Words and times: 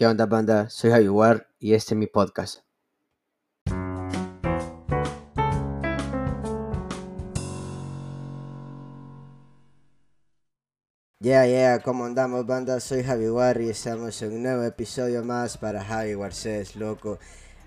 ¿Qué 0.00 0.06
onda, 0.06 0.24
banda? 0.24 0.70
Soy 0.70 0.92
Javier 0.92 1.46
y 1.58 1.74
este 1.74 1.92
es 1.92 1.98
mi 1.98 2.06
podcast. 2.06 2.60
Yeah, 11.18 11.46
yeah, 11.46 11.80
¿cómo 11.84 12.06
andamos, 12.06 12.46
banda? 12.46 12.80
Soy 12.80 13.02
Javier 13.02 13.60
y 13.60 13.68
estamos 13.68 14.22
en 14.22 14.32
un 14.32 14.42
nuevo 14.44 14.62
episodio 14.62 15.22
más 15.22 15.58
para 15.58 15.84
Javi 15.84 16.14
Garcés, 16.14 16.76
loco. 16.76 17.18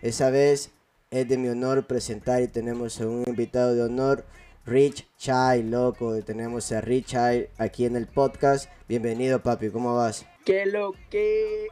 Esa 0.02 0.31
vez 0.31 0.71
es 1.11 1.29
de 1.29 1.38
mi 1.38 1.50
honor 1.50 1.86
presentar 1.86 2.41
y 2.41 2.47
tenemos 2.47 3.00
a 3.00 3.05
un 3.05 3.25
invitado 3.27 3.75
de 3.75 3.84
honor, 3.84 4.25
Rich 4.65 5.07
Chai, 5.20 5.61
loco. 5.61 6.20
Tenemos 6.23 6.71
a 6.71 6.81
Rich 6.81 7.05
Chai 7.09 7.50
aquí 7.59 7.86
en 7.86 7.95
el 7.95 8.07
podcast. 8.07 8.71
Bienvenido, 8.88 9.43
papi, 9.43 9.70
¿cómo 9.70 9.95
vas? 9.97 10.25
¿Qué 10.45 10.65
lo 10.65 10.93
que? 11.11 11.68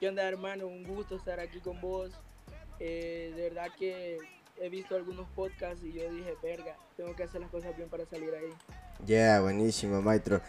¿Qué 0.00 0.08
onda, 0.08 0.26
hermano? 0.26 0.66
Un 0.66 0.82
gusto 0.82 1.14
estar 1.14 1.40
aquí 1.40 1.60
con 1.60 1.78
vos. 1.78 2.10
Eh, 2.78 3.34
de 3.36 3.42
verdad 3.50 3.66
que 3.78 4.16
he 4.58 4.70
visto 4.70 4.96
algunos 4.96 5.28
podcasts 5.36 5.84
y 5.84 5.92
yo 5.92 6.10
dije, 6.10 6.34
verga, 6.42 6.74
tengo 6.96 7.14
que 7.14 7.24
hacer 7.24 7.42
las 7.42 7.50
cosas 7.50 7.76
bien 7.76 7.90
para 7.90 8.06
salir 8.06 8.30
ahí. 8.34 8.48
Yeah, 9.04 9.42
buenísimo, 9.42 10.00
maestro. 10.00 10.40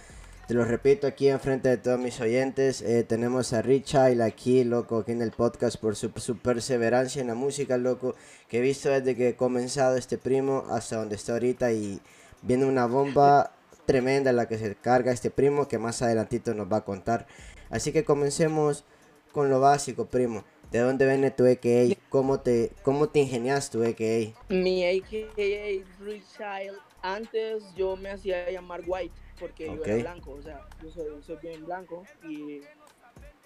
Te 0.48 0.54
lo 0.54 0.64
repito 0.64 1.06
aquí 1.06 1.28
enfrente 1.28 1.68
de 1.68 1.76
todos 1.76 2.00
mis 2.00 2.22
oyentes. 2.22 2.82
eh, 2.82 3.04
tenemos 3.04 3.52
a 3.52 3.62
Richard 3.62 4.22
aquí, 4.22 4.64
loco, 4.64 5.00
aquí 5.00 5.12
en 5.12 5.22
el 5.22 5.32
podcast 5.32 5.76
por 5.76 5.98
su, 5.98 6.14
su 6.16 6.38
perseverancia 6.38 7.20
en 7.20 7.28
la 7.28 7.36
música, 7.36 7.78
loco, 7.78 8.16
que 8.48 8.60
he 8.60 8.62
visto 8.62 8.88
desde 8.88 9.18
que 9.18 9.30
he 9.30 9.36
comenzado 9.36 9.98
este 9.98 10.18
primo 10.18 10.64
hasta 10.70 10.96
donde 10.96 11.16
está 11.16 11.34
ahorita 11.34 11.74
y 11.74 12.00
viene 12.42 12.64
una 12.64 12.86
bomba 12.86 13.52
tremenda 13.86 14.32
la 14.32 14.48
que 14.48 14.58
se 14.58 14.76
carga 14.76 15.12
este 15.12 15.30
primo 15.30 15.68
que 15.68 15.78
más 15.78 16.02
adelantito 16.02 16.54
nos 16.54 16.72
va 16.72 16.78
a 16.78 16.86
contar. 16.86 17.28
Así 17.70 17.92
que 17.92 18.06
comencemos 18.06 18.86
con 19.32 19.50
lo 19.50 19.60
básico, 19.60 20.06
primo. 20.06 20.44
¿De 20.72 20.80
dónde 20.80 21.06
viene 21.08 21.32
tu 21.32 21.46
AKA? 21.46 21.96
¿Cómo 22.10 22.40
te, 22.40 22.72
cómo 22.84 23.10
te 23.10 23.20
ingenias 23.20 23.70
tu 23.70 23.84
AKA? 23.84 24.34
Mi 24.50 24.84
AKA 24.86 25.86
Rich 26.00 26.38
Child. 26.38 26.78
Antes 27.02 27.64
yo 27.76 27.96
me 27.96 28.10
hacía 28.12 28.50
llamar 28.52 28.82
White 28.86 29.16
porque 29.40 29.64
yo 29.74 29.80
Ok. 29.80 29.88
era 29.88 29.96
blanco, 29.98 30.32
o 30.32 30.42
sea, 30.42 30.62
yo 30.82 30.90
soy, 30.92 31.24
soy 31.24 31.38
bien 31.42 31.66
blanco 31.66 32.06
y 32.24 32.62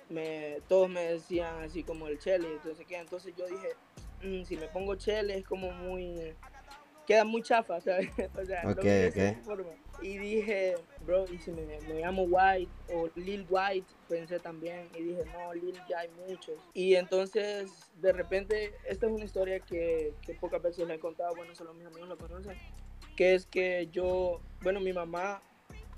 me, 0.09 0.61
todos 0.67 0.89
me 0.89 1.01
decían 1.13 1.63
así 1.63 1.83
como 1.83 2.07
el 2.07 2.19
Chele, 2.19 2.53
entonces 2.53 2.85
¿qué? 2.85 2.97
Entonces 2.97 3.33
yo 3.35 3.47
dije, 3.47 3.69
"Mm, 4.21 4.43
si 4.43 4.57
me 4.57 4.67
pongo 4.67 4.95
Chele 4.95 5.37
es 5.37 5.45
como 5.45 5.71
muy, 5.71 6.35
queda 7.07 7.23
muy 7.23 7.41
chafa, 7.43 7.79
¿sabes? 7.81 8.09
O 8.35 8.45
sea, 8.45 8.67
Ok, 8.69 8.77
no 8.77 8.83
me 8.85 9.07
ok. 9.07 9.17
esa 9.17 9.33
forma. 9.43 9.71
Y 10.01 10.17
dije, 10.17 10.75
bro, 11.05 11.25
y 11.31 11.37
si 11.39 11.51
me, 11.51 11.65
me 11.65 12.01
llamo 12.01 12.23
White 12.23 12.71
o 12.93 13.09
Lil 13.15 13.45
White, 13.49 13.87
pensé 14.07 14.39
también, 14.39 14.89
y 14.95 15.03
dije, 15.03 15.23
no, 15.33 15.53
Lil 15.53 15.75
ya 15.89 15.99
hay 15.99 16.09
muchos. 16.27 16.55
Y 16.73 16.95
entonces, 16.95 17.71
de 18.01 18.11
repente, 18.11 18.73
esta 18.87 19.07
es 19.07 19.11
una 19.11 19.25
historia 19.25 19.59
que, 19.59 20.13
que 20.21 20.33
pocas 20.35 20.61
veces 20.61 20.87
le 20.87 20.95
he 20.95 20.99
contado, 20.99 21.35
bueno, 21.35 21.55
solo 21.55 21.73
mis 21.73 21.85
amigos 21.85 22.09
lo 22.09 22.17
conocen, 22.17 22.57
que 23.15 23.35
es 23.35 23.45
que 23.45 23.87
yo, 23.91 24.41
bueno, 24.61 24.79
mi 24.79 24.93
mamá, 24.93 25.41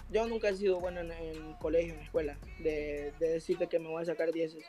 yo 0.09 0.25
nunca 0.27 0.49
he 0.49 0.55
sido 0.55 0.79
bueno 0.79 1.01
en, 1.01 1.11
en 1.11 1.53
colegio, 1.55 1.93
en 1.93 2.01
escuela, 2.01 2.37
de, 2.59 3.13
de 3.19 3.29
decirte 3.29 3.67
que 3.67 3.79
me 3.79 3.89
voy 3.89 4.03
a 4.03 4.05
sacar 4.05 4.31
dieces. 4.31 4.63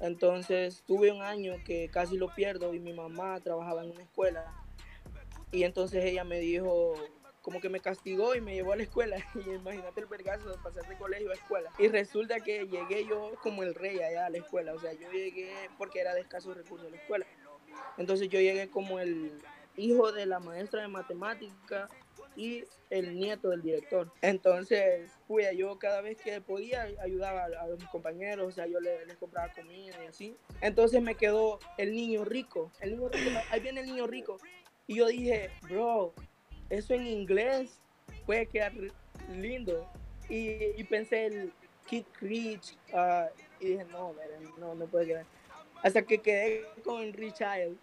Entonces, 0.00 0.82
tuve 0.86 1.10
un 1.10 1.22
año 1.22 1.54
que 1.64 1.88
casi 1.88 2.16
lo 2.18 2.34
pierdo 2.34 2.74
y 2.74 2.80
mi 2.80 2.92
mamá 2.92 3.40
trabajaba 3.40 3.82
en 3.82 3.92
una 3.92 4.02
escuela. 4.02 4.52
Y 5.52 5.62
entonces 5.62 6.04
ella 6.04 6.24
me 6.24 6.38
dijo, 6.38 6.94
como 7.46 7.60
que 7.60 7.68
me 7.68 7.78
castigó 7.78 8.34
y 8.34 8.40
me 8.40 8.54
llevó 8.56 8.72
a 8.72 8.76
la 8.76 8.82
escuela. 8.82 9.16
Y 9.36 9.50
imagínate 9.50 10.00
el 10.00 10.06
vergazo 10.06 10.50
de 10.50 10.58
pasar 10.58 10.84
de 10.88 10.96
colegio 10.96 11.30
a 11.30 11.34
escuela. 11.34 11.70
Y 11.78 11.86
resulta 11.86 12.40
que 12.40 12.66
llegué 12.66 13.06
yo 13.06 13.34
como 13.40 13.62
el 13.62 13.72
rey 13.72 14.00
allá 14.00 14.26
a 14.26 14.30
la 14.30 14.38
escuela. 14.38 14.74
O 14.74 14.80
sea, 14.80 14.92
yo 14.94 15.08
llegué 15.12 15.70
porque 15.78 16.00
era 16.00 16.12
de 16.12 16.22
escasos 16.22 16.56
recursos 16.56 16.90
la 16.90 16.96
escuela. 16.96 17.24
Entonces 17.98 18.28
yo 18.30 18.40
llegué 18.40 18.68
como 18.68 18.98
el 18.98 19.30
hijo 19.76 20.10
de 20.10 20.26
la 20.26 20.40
maestra 20.40 20.82
de 20.82 20.88
matemática 20.88 21.88
y 22.34 22.64
el 22.90 23.16
nieto 23.16 23.50
del 23.50 23.62
director. 23.62 24.10
Entonces, 24.22 25.12
pues 25.28 25.56
yo 25.56 25.78
cada 25.78 26.00
vez 26.00 26.20
que 26.20 26.40
podía 26.40 26.88
ayudaba 27.00 27.44
a, 27.44 27.66
mis 27.78 27.88
compañeros, 27.90 28.48
o 28.48 28.50
sea, 28.50 28.66
yo 28.66 28.80
le- 28.80 29.06
les 29.06 29.18
compraba 29.18 29.52
comida 29.52 29.94
y 30.02 30.06
así. 30.08 30.36
Entonces 30.62 31.00
me 31.00 31.14
quedó 31.14 31.60
el 31.78 31.94
niño 31.94 32.24
rico. 32.24 32.72
El 32.80 32.96
niño 32.96 33.08
rico, 33.08 33.40
ahí 33.52 33.60
viene 33.60 33.82
el 33.82 33.86
niño 33.86 34.08
rico. 34.08 34.40
Y 34.88 34.96
yo 34.96 35.06
dije, 35.06 35.50
bro, 35.68 36.12
eso 36.70 36.94
en 36.94 37.06
inglés 37.06 37.80
puede 38.24 38.46
quedar 38.46 38.72
lindo. 39.34 39.88
Y, 40.28 40.50
y 40.76 40.84
pensé 40.84 41.26
el 41.26 41.52
Kid 41.86 42.04
Rich. 42.20 42.76
ah, 42.92 43.28
y 43.60 43.66
dije, 43.66 43.84
no, 43.92 44.14
no, 44.58 44.74
no 44.74 44.86
puede 44.86 45.06
quedar. 45.06 45.26
Hasta 45.82 46.02
que 46.02 46.18
quedé 46.18 46.64
con 46.84 47.12
Rich 47.12 47.34
Child. 47.36 47.78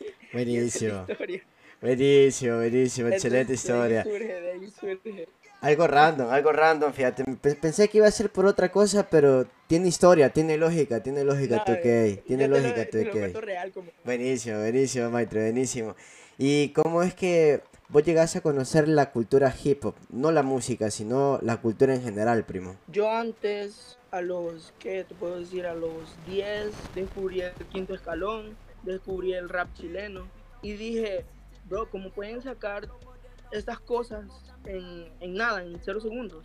Buenísimo, 0.32 1.06
historia. 1.08 1.42
buenísimo, 1.80 2.56
buenísimo, 2.56 3.08
excelente 3.08 3.52
Entonces, 3.54 3.66
de 3.66 3.72
ahí 3.72 3.98
historia. 3.98 4.02
surge, 4.02 4.40
de 4.40 4.50
ahí. 5.20 5.26
Algo 5.60 5.86
random, 5.86 6.28
algo 6.30 6.52
random, 6.52 6.92
fíjate. 6.92 7.24
Pe- 7.40 7.54
Pensé 7.54 7.88
que 7.88 7.98
iba 7.98 8.06
a 8.06 8.10
ser 8.10 8.30
por 8.30 8.44
otra 8.44 8.70
cosa, 8.70 9.08
pero 9.08 9.46
tiene 9.66 9.88
historia, 9.88 10.28
tiene 10.30 10.58
lógica, 10.58 11.02
tiene 11.02 11.24
lógica 11.24 11.64
tu 11.64 11.72
No, 11.72 11.78
yo 11.78 12.22
tiene 12.26 12.48
lo- 12.48 12.58
lógica 12.58 12.90
tu 12.90 12.98
lo 13.32 13.40
real 13.40 13.72
como. 13.72 13.90
Buenísimo, 14.04 14.58
buenísimo, 14.58 15.10
maestro, 15.10 15.40
buenísimo. 15.40 15.96
¿Y 16.36 16.68
cómo 16.70 17.02
es 17.02 17.14
que 17.14 17.62
vos 17.88 18.02
llegás 18.04 18.36
a 18.36 18.40
conocer 18.40 18.88
la 18.88 19.10
cultura 19.10 19.54
hip 19.62 19.84
hop? 19.84 19.94
No 20.10 20.32
la 20.32 20.42
música, 20.42 20.90
sino 20.90 21.38
la 21.42 21.60
cultura 21.60 21.94
en 21.94 22.02
general, 22.02 22.44
primo. 22.44 22.76
Yo 22.88 23.10
antes, 23.10 23.98
a 24.10 24.20
los, 24.20 24.72
¿qué 24.78 25.04
te 25.04 25.14
puedo 25.14 25.38
decir? 25.38 25.66
A 25.66 25.74
los 25.74 26.16
10, 26.26 26.72
descubrí 26.94 27.40
el 27.42 27.52
quinto 27.72 27.94
escalón, 27.94 28.56
descubrí 28.82 29.34
el 29.34 29.48
rap 29.48 29.72
chileno 29.74 30.26
y 30.62 30.72
dije, 30.72 31.24
bro, 31.68 31.90
¿cómo 31.90 32.10
pueden 32.10 32.42
sacar 32.42 32.88
estas 33.50 33.78
cosas 33.80 34.24
en 34.66 35.34
nada, 35.34 35.62
en 35.62 35.78
cero 35.82 36.00
segundos? 36.00 36.44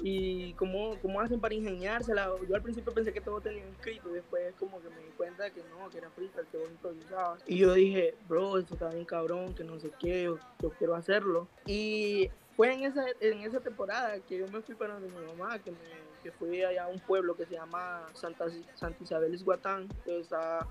Y 0.00 0.52
cómo, 0.54 0.98
cómo 1.00 1.20
hacen 1.20 1.40
para 1.40 1.54
ingeniársela. 1.54 2.30
Yo 2.48 2.54
al 2.54 2.62
principio 2.62 2.92
pensé 2.92 3.12
que 3.12 3.20
todo 3.20 3.40
tenía 3.40 3.64
escrito, 3.64 4.08
después 4.08 4.54
como 4.58 4.80
que 4.80 4.90
me 4.90 4.98
di 4.98 5.10
cuenta 5.16 5.50
que 5.50 5.62
no, 5.70 5.88
que 5.90 5.98
era 5.98 6.10
freestyle, 6.10 6.46
que 6.48 6.58
vos 6.58 6.70
improvisabas. 6.70 7.42
Y 7.46 7.58
yo 7.58 7.72
dije, 7.72 8.14
bro, 8.28 8.58
esto 8.58 8.74
está 8.74 8.88
bien 8.90 9.04
cabrón, 9.04 9.54
que 9.54 9.64
no 9.64 9.78
sé 9.78 9.90
qué, 9.98 10.24
yo, 10.24 10.38
quiero 10.78 10.94
hacerlo. 10.94 11.48
Y 11.66 12.30
fue 12.56 12.72
en 12.72 12.84
esa, 12.84 13.04
en 13.20 13.40
esa 13.40 13.60
temporada 13.60 14.18
que 14.20 14.38
yo 14.38 14.48
me 14.48 14.60
fui 14.62 14.74
para 14.74 14.98
mi 14.98 15.08
mamá, 15.08 15.58
que, 15.58 15.70
me, 15.70 15.78
que 16.22 16.32
fui 16.32 16.62
allá 16.62 16.84
a 16.84 16.88
un 16.88 17.00
pueblo 17.00 17.36
que 17.36 17.46
se 17.46 17.54
llama 17.54 18.06
Santa, 18.14 18.46
Santa 18.74 19.02
Isabel 19.02 19.34
Isguatán, 19.34 19.88
que 20.04 20.20
está 20.20 20.66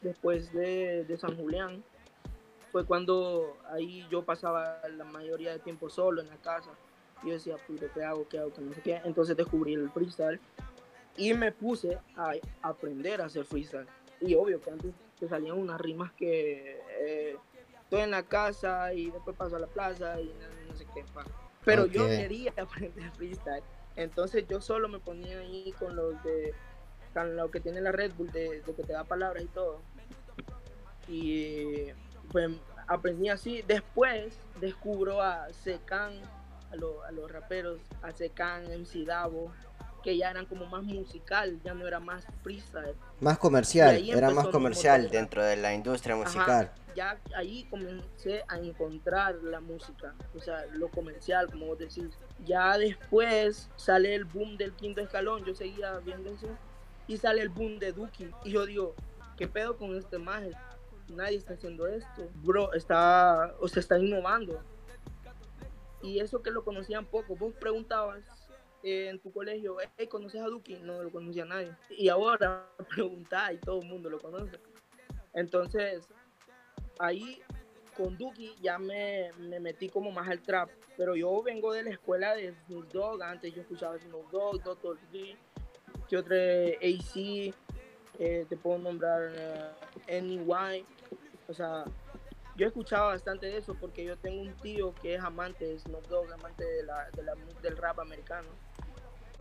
después 0.00 0.52
de, 0.52 1.04
de 1.04 1.16
San 1.18 1.36
Julián. 1.36 1.84
Fue 2.72 2.84
cuando 2.84 3.56
ahí 3.70 4.06
yo 4.10 4.22
pasaba 4.24 4.80
la 4.88 5.04
mayoría 5.04 5.52
del 5.52 5.60
tiempo 5.60 5.88
solo 5.88 6.20
en 6.20 6.28
la 6.28 6.36
casa. 6.36 6.70
Yo 7.22 7.32
decía, 7.32 7.56
puto, 7.66 7.86
¿qué 7.92 8.02
hago? 8.04 8.28
¿Qué 8.28 8.38
hago? 8.38 8.52
Que 8.52 8.60
no 8.62 8.74
sé 8.74 8.80
qué. 8.82 9.00
Entonces 9.04 9.36
descubrí 9.36 9.74
el 9.74 9.90
freestyle 9.90 10.40
y 11.16 11.32
me 11.34 11.50
puse 11.52 11.98
a 12.16 12.34
aprender 12.62 13.20
a 13.20 13.26
hacer 13.26 13.44
freestyle. 13.44 13.86
Y 14.20 14.34
obvio 14.34 14.60
que 14.60 14.70
antes 14.70 14.94
te 15.18 15.28
salían 15.28 15.58
unas 15.58 15.80
rimas 15.80 16.12
que 16.12 16.78
eh, 17.00 17.36
estoy 17.82 18.00
en 18.02 18.10
la 18.10 18.22
casa 18.22 18.92
y 18.94 19.10
después 19.10 19.36
paso 19.36 19.56
a 19.56 19.60
la 19.60 19.66
plaza 19.66 20.20
y 20.20 20.26
no, 20.26 20.68
no 20.68 20.76
sé 20.76 20.86
qué. 20.94 21.04
pa. 21.14 21.24
Pero 21.64 21.86
yo 21.86 22.04
Ok. 22.04 22.10
quería 22.16 22.52
aprender 22.60 23.10
freestyle. 23.12 23.62
Entonces 23.96 24.46
yo 24.46 24.60
solo 24.60 24.88
me 24.88 24.98
ponía 25.00 25.38
ahí 25.38 25.72
con 25.78 25.96
los 25.96 26.22
de 26.22 26.54
con 27.14 27.34
lo 27.34 27.50
que 27.50 27.60
tiene 27.60 27.80
la 27.80 27.92
Red 27.92 28.12
Bull 28.14 28.30
de, 28.30 28.60
de 28.60 28.74
que 28.74 28.82
te 28.82 28.92
da 28.92 29.04
palabras 29.04 29.42
y 29.42 29.46
todo. 29.48 29.80
Y 31.08 31.86
pues 32.30 32.50
aprendí 32.86 33.28
así. 33.28 33.62
Después 33.62 34.38
descubro 34.60 35.22
a 35.22 35.50
Secan, 35.52 36.12
a, 36.76 36.80
lo- 36.80 37.02
a 37.04 37.10
los 37.10 37.30
raperos, 37.30 37.80
a 38.02 38.12
Secan, 38.12 38.64
MC 38.70 39.04
Davo, 39.04 39.52
que 40.02 40.16
ya 40.16 40.30
eran 40.30 40.46
como 40.46 40.66
más 40.66 40.84
musical, 40.84 41.58
ya 41.64 41.74
no 41.74 41.86
era 41.86 41.98
más 41.98 42.24
freestyle. 42.42 42.94
Más 43.20 43.38
comercial, 43.38 43.96
era 44.08 44.30
más 44.30 44.46
comercial 44.48 45.10
dentro 45.10 45.42
de 45.44 45.56
la 45.56 45.74
industria 45.74 46.14
Ajá, 46.14 46.24
musical. 46.24 46.72
ya 46.94 47.18
ahí 47.34 47.64
comencé 47.70 48.44
a 48.46 48.58
encontrar 48.58 49.34
la 49.42 49.60
música, 49.60 50.14
o 50.34 50.40
sea, 50.40 50.64
lo 50.74 50.88
comercial, 50.90 51.50
como 51.50 51.66
vos 51.66 51.78
decís. 51.78 52.10
Ya 52.44 52.78
después 52.78 53.68
sale 53.76 54.14
el 54.14 54.24
boom 54.26 54.56
del 54.56 54.72
quinto 54.74 55.00
escalón, 55.00 55.44
yo 55.44 55.54
seguía 55.54 55.98
viendo 55.98 56.30
eso, 56.30 56.48
y 57.08 57.16
sale 57.16 57.42
el 57.42 57.48
boom 57.48 57.78
de 57.80 57.92
Duki. 57.92 58.30
Y 58.44 58.52
yo 58.52 58.64
digo, 58.66 58.94
¿qué 59.36 59.48
pedo 59.48 59.76
con 59.76 59.96
este 59.96 60.18
maje? 60.18 60.50
Nadie 61.08 61.36
está 61.38 61.54
haciendo 61.54 61.86
esto. 61.88 62.28
Bro, 62.44 62.72
está, 62.74 63.54
o 63.60 63.66
sea, 63.68 63.80
está 63.80 63.98
innovando. 63.98 64.60
Y 66.06 66.20
eso 66.20 66.40
que 66.40 66.52
lo 66.52 66.64
conocían 66.64 67.04
poco, 67.04 67.34
vos 67.34 67.52
preguntabas 67.54 68.22
eh, 68.82 69.08
en 69.08 69.18
tu 69.18 69.32
colegio, 69.32 69.76
hey, 69.96 70.06
¿conoces 70.06 70.40
a 70.40 70.46
Duki? 70.46 70.76
No 70.76 71.02
lo 71.02 71.10
conocía 71.10 71.44
nadie. 71.44 71.72
Y 71.90 72.08
ahora 72.08 72.68
preguntás 72.94 73.54
y 73.54 73.58
todo 73.58 73.82
el 73.82 73.88
mundo 73.88 74.08
lo 74.08 74.20
conoce. 74.20 74.58
Entonces, 75.34 76.08
ahí 77.00 77.42
con 77.96 78.16
Duki 78.16 78.54
ya 78.62 78.78
me, 78.78 79.32
me 79.38 79.58
metí 79.58 79.88
como 79.88 80.12
más 80.12 80.28
al 80.28 80.40
trap. 80.40 80.70
Pero 80.96 81.16
yo 81.16 81.42
vengo 81.42 81.72
de 81.72 81.82
la 81.82 81.90
escuela 81.90 82.34
de 82.34 82.54
Snoop 82.66 82.92
Dogg. 82.92 83.22
Antes 83.22 83.52
yo 83.52 83.62
escuchaba 83.62 83.98
Snoop 83.98 84.30
Dogg, 84.30 84.62
Dr. 84.62 84.98
Dre. 85.10 85.36
que 86.08 86.16
otro 86.16 86.36
AC, 86.36 87.52
eh, 88.18 88.46
te 88.48 88.56
puedo 88.56 88.78
nombrar 88.78 89.30
uh, 89.30 90.22
NY, 90.22 90.84
o 91.48 91.52
sea, 91.52 91.84
yo 92.56 92.66
escuchaba 92.66 93.08
bastante 93.08 93.46
de 93.46 93.58
eso 93.58 93.74
porque 93.74 94.04
yo 94.04 94.16
tengo 94.16 94.40
un 94.40 94.54
tío 94.56 94.94
que 94.94 95.14
es 95.14 95.22
amante 95.22 95.66
de 95.66 95.78
Snoop 95.78 96.06
Dogg, 96.08 96.32
amante 96.32 96.64
de 96.64 96.82
la, 96.84 97.10
de 97.10 97.22
del 97.62 97.76
rap 97.76 98.00
americano 98.00 98.48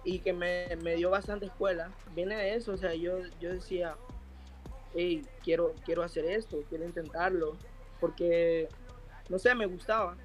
y 0.06 0.20
que 0.20 0.34
me, 0.34 0.76
me, 0.84 0.96
dio 0.96 1.10
bastante 1.10 1.48
escuela. 1.48 1.92
Viene 2.14 2.36
de 2.36 2.56
eso, 2.56 2.74
o 2.74 2.78
sea, 2.78 2.94
yo, 2.94 3.18
yo 3.40 3.52
decía, 3.52 3.98
hey, 4.94 5.26
quiero, 5.44 5.74
quiero 5.84 6.04
hacer 6.04 6.26
esto, 6.26 6.64
quiero 6.70 6.86
intentarlo, 6.86 7.58
porque, 8.00 8.70
no 9.30 9.40
sé, 9.40 9.56
me 9.56 9.66
gustaba. 9.66 10.16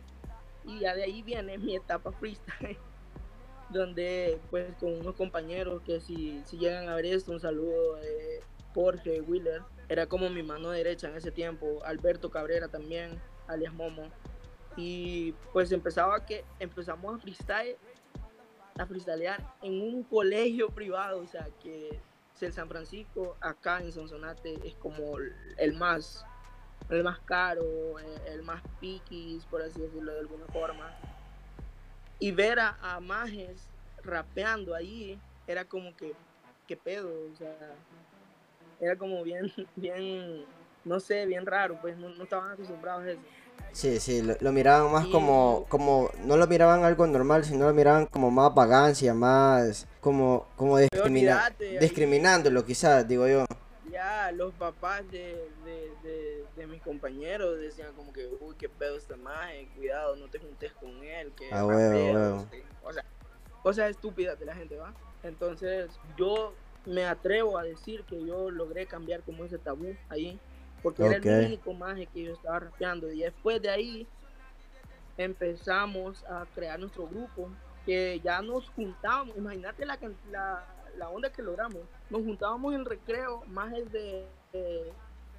Y 0.64 0.80
ya 0.80 0.94
de 0.94 1.04
ahí 1.04 1.22
viene 1.22 1.56
mi 1.56 1.74
etapa 1.74 2.12
freestyle, 2.12 2.76
donde 3.70 4.38
pues 4.50 4.74
con 4.76 4.92
unos 5.00 5.14
compañeros 5.14 5.80
que 5.82 6.00
si, 6.00 6.42
si 6.44 6.58
llegan 6.58 6.88
a 6.90 6.94
ver 6.94 7.06
esto, 7.06 7.32
un 7.32 7.40
saludo 7.40 7.96
de 7.96 8.42
Jorge 8.74 9.22
Wheeler, 9.22 9.62
era 9.90 10.06
como 10.06 10.30
mi 10.30 10.44
mano 10.44 10.70
derecha 10.70 11.08
en 11.08 11.16
ese 11.16 11.32
tiempo, 11.32 11.80
Alberto 11.84 12.30
Cabrera 12.30 12.68
también, 12.68 13.20
alias 13.48 13.74
Momo. 13.74 14.08
Y 14.76 15.32
pues 15.52 15.72
empezaba 15.72 16.24
que 16.24 16.44
empezamos 16.60 17.16
a 17.16 17.18
freestyle, 17.18 17.76
a 18.78 18.86
freestylear 18.86 19.44
en 19.62 19.82
un 19.82 20.04
colegio 20.04 20.68
privado, 20.70 21.18
o 21.18 21.26
sea 21.26 21.48
que 21.60 21.98
el 22.40 22.52
San 22.52 22.68
Francisco 22.68 23.36
acá 23.40 23.82
en 23.82 23.92
Sonsonate 23.92 24.60
es 24.64 24.74
como 24.76 25.18
el 25.58 25.74
más 25.74 26.24
el 26.88 27.02
más 27.02 27.18
caro, 27.20 27.98
el, 27.98 28.42
más 28.42 28.62
piquis, 28.80 29.44
por 29.46 29.60
así 29.60 29.80
decirlo 29.80 30.12
de 30.12 30.20
alguna 30.20 30.46
forma. 30.46 30.96
Y 32.20 32.30
ver 32.30 32.60
a, 32.60 32.78
a 32.80 33.00
Majes 33.00 33.68
rapeando 34.04 34.74
ahí 34.74 35.20
era 35.46 35.64
como 35.64 35.94
que, 35.96 36.14
qué 36.66 36.76
pedo, 36.76 37.10
o 37.32 37.36
sea, 37.36 37.74
era 38.80 38.96
como 38.96 39.22
bien, 39.22 39.52
bien, 39.76 40.44
no 40.84 41.00
sé, 41.00 41.26
bien 41.26 41.46
raro, 41.46 41.78
pues 41.80 41.96
no, 41.96 42.08
no 42.10 42.24
estaban 42.24 42.52
acostumbrados 42.52 43.04
a 43.04 43.10
eso. 43.10 43.20
Sí, 43.72 44.00
sí, 44.00 44.22
lo, 44.22 44.52
miraban 44.52 44.90
más 44.90 45.06
como, 45.06 45.64
como, 45.68 46.10
no 46.24 46.36
lo 46.36 46.46
miraban 46.48 46.82
algo 46.82 47.06
normal, 47.06 47.44
sino 47.44 47.68
lo 47.68 47.74
miraban 47.74 48.06
como 48.06 48.30
más 48.30 48.52
vagancia, 48.52 49.14
más 49.14 49.86
como, 50.00 50.48
como 50.56 50.78
discrimina, 50.78 51.54
discriminándolo 51.78 52.64
quizás, 52.64 53.06
digo 53.06 53.28
yo. 53.28 53.44
Ya, 53.88 54.32
los 54.32 54.52
papás 54.54 55.08
de, 55.12 55.48
de, 56.56 56.66
mis 56.66 56.82
compañeros 56.82 57.58
decían 57.58 57.92
como 57.94 58.12
que, 58.12 58.28
uy, 58.40 58.54
qué 58.56 58.68
pedo 58.68 58.96
está 58.96 59.16
más, 59.16 59.50
cuidado, 59.76 60.16
no 60.16 60.28
te 60.28 60.38
juntes 60.38 60.72
con 60.72 61.02
él, 61.04 61.32
que 61.36 61.52
ah, 61.52 61.64
huevo, 61.64 62.46
O 62.82 62.92
sea, 62.92 63.04
cosas 63.62 63.90
estúpidas 63.90 64.38
de 64.38 64.46
la 64.46 64.54
gente, 64.54 64.76
¿va? 64.76 64.92
Entonces, 65.22 65.90
yo 66.16 66.54
me 66.86 67.04
atrevo 67.04 67.58
a 67.58 67.62
decir 67.62 68.04
que 68.04 68.24
yo 68.24 68.50
logré 68.50 68.86
cambiar 68.86 69.22
como 69.22 69.44
ese 69.44 69.58
tabú 69.58 69.94
ahí 70.08 70.38
porque 70.82 71.04
era 71.04 71.16
el 71.16 71.46
único 71.46 71.74
maje 71.74 72.06
que 72.06 72.24
yo 72.24 72.32
estaba 72.32 72.60
rapeando. 72.60 73.10
Y 73.12 73.20
después 73.20 73.60
de 73.60 73.70
ahí 73.70 74.06
empezamos 75.16 76.24
a 76.24 76.46
crear 76.54 76.78
nuestro 76.78 77.06
grupo, 77.06 77.50
que 77.84 78.20
ya 78.20 78.40
nos 78.42 78.68
juntábamos, 78.70 79.36
imagínate 79.36 79.84
la, 79.84 79.98
la, 80.30 80.64
la 80.96 81.08
onda 81.08 81.30
que 81.30 81.42
logramos, 81.42 81.82
nos 82.08 82.22
juntábamos 82.22 82.74
en 82.74 82.84
recreo, 82.84 83.42
más 83.48 83.70
de, 83.72 84.26
de, 84.52 84.92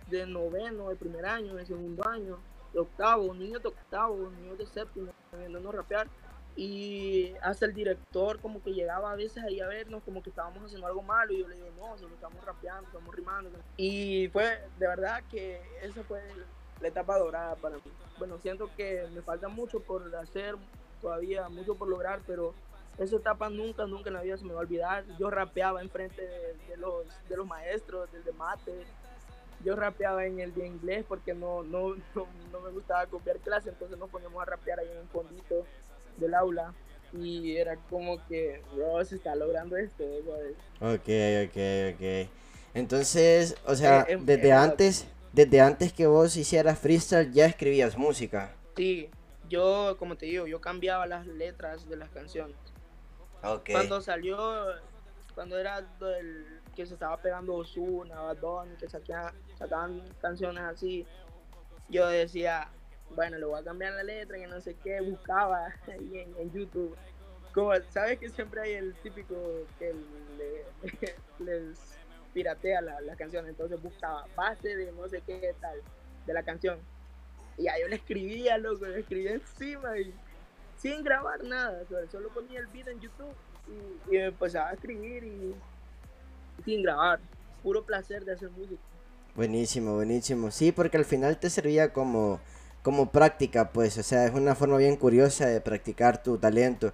de, 0.08 0.26
noveno, 0.26 0.90
de 0.90 0.96
primer 0.96 1.26
año, 1.26 1.56
de 1.56 1.66
segundo 1.66 2.08
año, 2.08 2.40
de 2.74 2.80
octavo, 2.80 3.34
niños 3.34 3.62
de 3.62 3.70
octavo, 3.70 4.32
niños 4.42 4.58
de 4.58 4.66
séptimo, 4.68 5.12
no 5.50 5.72
rapear 5.72 6.08
y 6.56 7.34
hasta 7.42 7.66
el 7.66 7.74
director 7.74 8.40
como 8.40 8.62
que 8.62 8.74
llegaba 8.74 9.12
a 9.12 9.16
veces 9.16 9.44
ahí 9.44 9.62
a 9.62 9.68
vernos 9.68 10.04
como 10.04 10.22
que 10.22 10.30
estábamos 10.30 10.64
haciendo 10.64 10.88
algo 10.88 11.02
malo 11.02 11.32
y 11.32 11.40
yo 11.40 11.48
le 11.48 11.56
digo, 11.56 11.70
no, 11.78 11.98
solo 11.98 12.14
estamos 12.14 12.44
rapeando, 12.44 12.88
estamos 12.88 13.16
rimando. 13.16 13.50
Y 13.78 14.28
fue 14.30 14.60
de 14.78 14.88
verdad 14.88 15.24
que 15.30 15.62
esa 15.82 16.04
fue 16.04 16.22
la 16.82 16.88
etapa 16.88 17.18
dorada 17.18 17.56
para 17.56 17.76
mí. 17.76 17.82
Bueno, 18.18 18.38
siento 18.40 18.70
que 18.76 19.08
me 19.14 19.22
falta 19.22 19.48
mucho 19.48 19.80
por 19.80 20.14
hacer, 20.16 20.56
todavía 21.02 21.48
mucho 21.50 21.76
por 21.76 21.88
lograr, 21.88 22.20
pero 22.28 22.54
esa 22.98 23.16
etapa 23.16 23.50
nunca, 23.50 23.86
nunca 23.86 24.10
en 24.10 24.16
la 24.16 24.22
vida 24.22 24.38
se 24.38 24.46
me 24.46 24.54
va 24.54 24.60
a 24.60 24.64
olvidar. 24.64 25.06
Yo 25.18 25.30
rapeaba 25.30 25.82
enfrente 25.82 26.22
de, 26.22 26.54
de 26.68 26.78
los, 26.78 27.06
de 27.30 27.38
los 27.38 27.48
maestros, 27.48 28.12
del 28.12 28.24
de 28.24 28.34
mate. 28.34 28.86
Yo 29.64 29.76
rapeaba 29.76 30.26
en 30.26 30.40
el 30.40 30.54
de 30.54 30.68
inglés 30.68 31.06
porque 31.08 31.34
no, 31.34 31.64
no, 31.64 31.96
no, 32.16 32.28
no 32.52 32.60
me 32.60 32.72
gustaba 32.72 33.06
copiar 33.06 33.38
clase, 33.38 33.70
entonces 33.70 33.98
nos 33.98 34.10
poníamos 34.10 34.42
a 34.42 34.46
rapear 34.46 34.80
ahí 34.80 34.90
en 34.92 34.98
un 34.98 35.08
fondito 35.08 35.66
del 36.18 36.34
aula 36.34 36.74
y 37.14 37.58
era 37.58 37.76
como 37.90 38.26
que, 38.28 38.62
bro, 38.74 39.04
se 39.04 39.16
está 39.16 39.36
logrando 39.36 39.76
esto. 39.78 40.04
Ok, 40.80 41.10
ok, 41.46 41.94
ok. 41.94 42.30
Entonces, 42.74 43.56
o 43.66 43.76
sea, 43.76 44.02
eh, 44.08 44.14
em, 44.14 44.26
desde 44.26 44.52
antes, 44.54 45.08
desde 45.34 45.60
antes 45.60 45.92
que 45.92 46.08
vos 46.08 46.36
hicieras 46.38 46.80
freestyle, 46.80 47.32
ya 47.34 47.46
escribías 47.46 47.98
música. 47.98 48.54
Sí, 48.78 49.10
yo, 49.50 49.98
como 50.00 50.16
te 50.16 50.26
digo, 50.28 50.48
yo 50.48 50.62
cambiaba 50.62 51.06
las 51.06 51.28
letras 51.28 51.88
de 51.90 51.98
las 51.98 52.10
canciones. 52.10 52.56
Okay. 53.44 53.74
Cuando 53.76 54.02
salió, 54.02 54.38
cuando 55.36 55.60
era 55.60 55.80
el 55.80 56.62
que 56.76 56.86
se 56.86 56.94
estaba 56.94 57.18
pegando 57.18 57.56
Ozuna, 57.56 58.22
Bad 58.22 58.68
que 58.80 58.88
sacaban 58.88 60.02
canciones 60.22 60.64
así, 60.64 61.06
yo 61.90 62.08
decía, 62.08 62.70
bueno, 63.16 63.38
le 63.38 63.46
voy 63.46 63.60
a 63.60 63.64
cambiar 63.64 63.94
la 63.94 64.04
letra, 64.04 64.38
que 64.38 64.48
no 64.48 64.62
sé 64.62 64.76
qué, 64.84 65.02
buscaba 65.02 65.74
ahí 65.88 66.26
en, 66.38 66.52
YouTube. 66.52 66.96
Como, 67.54 67.72
¿sabes 67.90 68.18
que 68.20 68.30
siempre 68.30 68.62
hay 68.62 68.74
el 68.74 68.94
típico 68.96 69.36
que 69.78 69.94
les 71.40 71.98
piratea 72.34 72.82
la, 72.82 73.02
la 73.02 73.16
canción? 73.16 73.48
Entonces 73.48 73.82
buscaba 73.82 74.26
base 74.36 74.76
de 74.76 74.92
no 74.94 75.08
sé 75.10 75.22
qué 75.26 75.54
tal, 75.60 75.82
de 76.26 76.34
la 76.34 76.44
canción. 76.44 76.80
Y 77.58 77.68
ahí 77.68 77.82
yo 77.82 77.88
le 77.88 77.98
escribía, 77.98 78.58
loco, 78.58 78.86
le 78.86 79.02
escribía 79.02 79.34
encima 79.34 79.98
y 80.00 80.14
sin 80.78 81.04
grabar 81.04 81.44
nada, 81.44 81.84
solo 82.12 82.30
ponía 82.30 82.60
el 82.60 82.68
beat 82.68 82.88
en 82.88 83.00
YouTube 83.00 83.36
y, 83.68 84.16
y 84.16 84.18
empezaba 84.18 84.70
a 84.70 84.74
escribir 84.74 85.24
y 85.24 85.54
sin 86.64 86.82
grabar. 86.82 87.20
Puro 87.62 87.86
placer 87.86 88.26
de 88.26 88.34
hacer 88.34 88.50
música. 88.50 88.82
Buenísimo, 89.36 89.94
buenísimo. 89.94 90.50
Sí, 90.52 90.72
porque 90.72 90.98
al 90.98 91.06
final 91.06 91.40
te 91.40 91.50
servía 91.50 91.94
como 91.94 92.42
como 92.82 93.12
práctica, 93.12 93.72
pues, 93.72 93.98
o 93.98 94.04
sea, 94.04 94.26
es 94.26 94.34
una 94.34 94.56
forma 94.56 94.78
bien 94.78 94.96
curiosa 94.96 95.46
de 95.46 95.62
practicar 95.62 96.22
tu 96.22 96.38
talento. 96.38 96.94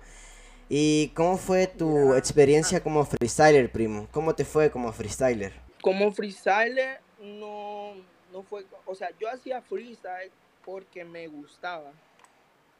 ¿Y 0.70 1.10
cómo 1.10 1.38
fue 1.38 1.68
tu 1.68 2.14
experiencia 2.14 2.84
como 2.84 3.06
freestyler, 3.06 3.72
primo? 3.72 4.08
¿Cómo 4.12 4.36
te 4.36 4.44
fue 4.44 4.70
como 4.70 4.92
freestyler? 4.92 5.54
Como 5.82 6.12
freestyler 6.12 7.00
no, 7.22 7.94
no 8.34 8.44
fue, 8.44 8.66
o 8.86 8.94
sea, 8.94 9.12
yo 9.18 9.30
hacía 9.30 9.62
freestyle 9.62 10.32
porque 10.66 11.06
me 11.06 11.28
gustaba, 11.28 11.92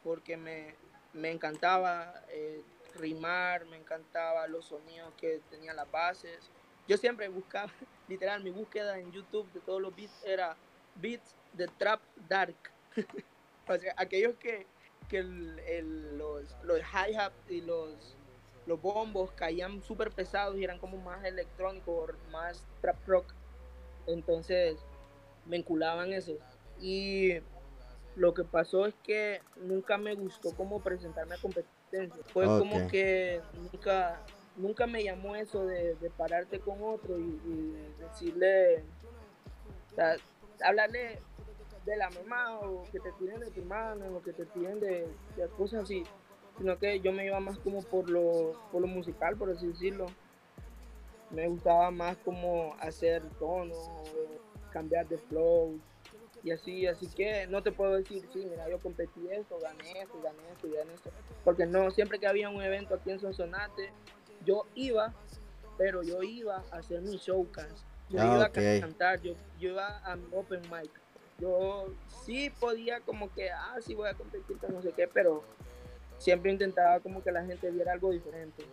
porque 0.04 0.36
me, 0.36 0.74
me 1.14 1.30
encantaba 1.30 2.22
eh, 2.28 2.60
rimar, 2.96 3.64
me 3.66 3.78
encantaba 3.78 4.46
los 4.48 4.66
sonidos 4.66 5.10
que 5.18 5.40
tenían 5.50 5.76
las 5.76 5.90
bases. 5.90 6.50
Yo 6.86 6.98
siempre 6.98 7.28
buscaba, 7.28 7.72
literal, 8.08 8.44
mi 8.44 8.50
búsqueda 8.50 8.98
en 8.98 9.10
YouTube 9.12 9.50
de 9.54 9.60
todos 9.60 9.80
los 9.80 9.96
beats 9.96 10.22
era 10.26 10.56
beats 10.96 11.34
de 11.54 11.68
trap 11.78 12.00
dark 12.28 12.56
o 13.68 13.78
sea, 13.78 13.94
aquellos 13.96 14.36
que, 14.36 14.66
que 15.08 15.18
el, 15.18 16.18
los, 16.18 16.54
los 16.62 16.80
hi-hat 16.80 17.32
y 17.48 17.60
los, 17.60 18.16
los 18.66 18.80
bombos 18.80 19.32
caían 19.32 19.82
súper 19.82 20.10
pesados 20.10 20.56
y 20.56 20.64
eran 20.64 20.78
como 20.78 20.98
más 20.98 21.24
electrónicos, 21.24 22.10
más 22.30 22.64
trap 22.80 22.96
rock. 23.06 23.34
Entonces 24.06 24.76
me 25.46 25.56
enculaban 25.56 26.12
esos. 26.12 26.38
Y 26.80 27.40
lo 28.16 28.34
que 28.34 28.44
pasó 28.44 28.86
es 28.86 28.94
que 29.02 29.40
nunca 29.56 29.96
me 29.96 30.14
gustó 30.14 30.54
como 30.54 30.80
presentarme 30.80 31.36
a 31.36 31.38
competencia. 31.38 32.22
Fue 32.32 32.46
como 32.46 32.88
que 32.88 33.40
nunca, 33.54 34.20
nunca 34.56 34.86
me 34.86 35.02
llamó 35.02 35.36
eso 35.36 35.64
de, 35.64 35.94
de 35.94 36.10
pararte 36.10 36.60
con 36.60 36.82
otro 36.82 37.18
y, 37.18 37.74
decirle, 37.98 38.82
o 39.92 39.94
sea, 39.94 40.16
hablarle 40.62 41.20
de 41.88 41.96
la 41.96 42.10
mamá 42.10 42.58
o 42.60 42.84
que 42.90 43.00
te 43.00 43.12
tienen 43.12 43.40
de 43.40 43.50
tu 43.50 43.60
hermano 43.60 44.16
o 44.16 44.22
que 44.22 44.32
te 44.32 44.44
tienen 44.46 44.80
de, 44.80 45.08
cosas 45.56 45.84
así, 45.84 46.04
sino 46.58 46.78
que 46.78 47.00
yo 47.00 47.12
me 47.12 47.26
iba 47.26 47.40
más 47.40 47.58
como 47.58 47.82
por 47.82 48.08
lo, 48.10 48.52
por 48.70 48.80
lo 48.80 48.86
musical, 48.86 49.36
por 49.36 49.50
así 49.50 49.66
decirlo. 49.66 50.06
Me 51.30 51.46
gustaba 51.48 51.90
más 51.90 52.16
como 52.18 52.74
hacer 52.80 53.22
tono, 53.38 53.74
cambiar 54.70 55.06
de 55.08 55.18
flow 55.18 55.78
y 56.42 56.50
así, 56.52 56.86
así 56.86 57.06
que 57.08 57.46
no 57.48 57.62
te 57.62 57.72
puedo 57.72 57.96
decir, 57.96 58.22
sí, 58.32 58.46
mira, 58.48 58.68
yo 58.68 58.78
competí 58.78 59.28
esto, 59.30 59.58
gané 59.60 60.02
esto, 60.02 60.20
gané 60.22 60.38
esto, 60.52 60.68
gané 60.72 60.94
esto, 60.94 61.10
porque 61.44 61.66
no, 61.66 61.90
siempre 61.90 62.18
que 62.18 62.26
había 62.26 62.48
un 62.48 62.62
evento 62.62 62.94
aquí 62.94 63.10
en 63.10 63.18
Sonsonate, 63.18 63.92
yo 64.44 64.64
iba, 64.74 65.14
pero 65.76 66.02
yo 66.02 66.22
iba 66.22 66.64
a 66.70 66.76
hacer 66.76 67.02
mi 67.02 67.16
showcast, 67.16 67.84
yo 68.08 68.20
ah, 68.20 68.26
iba 68.26 68.44
a 68.44 68.80
cantar, 68.80 69.20
yo, 69.20 69.34
yo 69.58 69.70
iba 69.70 69.98
a 69.98 70.16
open 70.32 70.62
mic, 70.70 70.90
yo 71.38 71.86
sí 72.24 72.50
podía 72.50 73.00
como 73.00 73.32
que, 73.32 73.50
ah, 73.50 73.76
sí 73.84 73.94
voy 73.94 74.08
a 74.08 74.14
competir 74.14 74.58
con 74.58 74.74
no 74.74 74.82
sé 74.82 74.92
qué, 74.92 75.08
pero 75.08 75.42
siempre 76.18 76.50
intentaba 76.50 77.00
como 77.00 77.22
que 77.22 77.32
la 77.32 77.44
gente 77.44 77.70
viera 77.70 77.92
algo 77.92 78.10
diferente. 78.10 78.64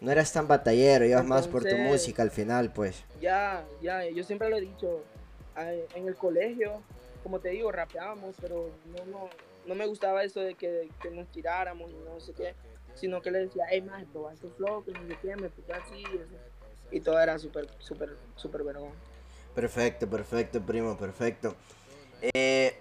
No 0.00 0.10
eras 0.10 0.32
tan 0.32 0.46
batallero, 0.46 1.04
ibas 1.04 1.24
más 1.24 1.48
por 1.48 1.64
tu 1.64 1.76
música 1.76 2.22
al 2.22 2.30
final, 2.30 2.72
pues. 2.72 3.04
Ya, 3.20 3.64
ya, 3.80 4.04
yo 4.08 4.22
siempre 4.22 4.48
lo 4.50 4.56
he 4.56 4.60
dicho, 4.60 5.02
en 5.56 6.08
el 6.08 6.14
colegio, 6.16 6.82
como 7.22 7.40
te 7.40 7.50
digo, 7.50 7.72
rapeábamos, 7.72 8.36
pero 8.40 8.70
no, 8.86 9.06
no, 9.06 9.30
no 9.66 9.74
me 9.74 9.86
gustaba 9.86 10.22
eso 10.22 10.40
de 10.40 10.54
que, 10.54 10.88
que 11.00 11.10
nos 11.10 11.26
tiráramos 11.28 11.90
y 11.90 11.94
no 12.04 12.20
sé 12.20 12.32
qué, 12.32 12.54
sino 12.94 13.22
que 13.22 13.30
le 13.30 13.40
decía, 13.40 13.64
hey, 13.70 13.82
más, 13.82 14.04
probar 14.06 14.34
este 14.34 14.48
flow, 14.50 14.84
que 14.84 14.92
no 14.92 15.06
sé 15.08 15.16
qué, 15.22 15.36
me 15.36 15.48
puta 15.48 15.76
así, 15.76 16.04
y, 16.92 16.96
y 16.96 17.00
todo 17.00 17.18
era 17.18 17.38
súper, 17.38 17.66
súper, 17.78 18.16
súper 18.36 18.62
vergón. 18.62 18.92
Perfecto, 19.54 20.08
perfecto, 20.08 20.60
primo, 20.60 20.98
perfecto. 20.98 21.56
Eh, 22.32 22.74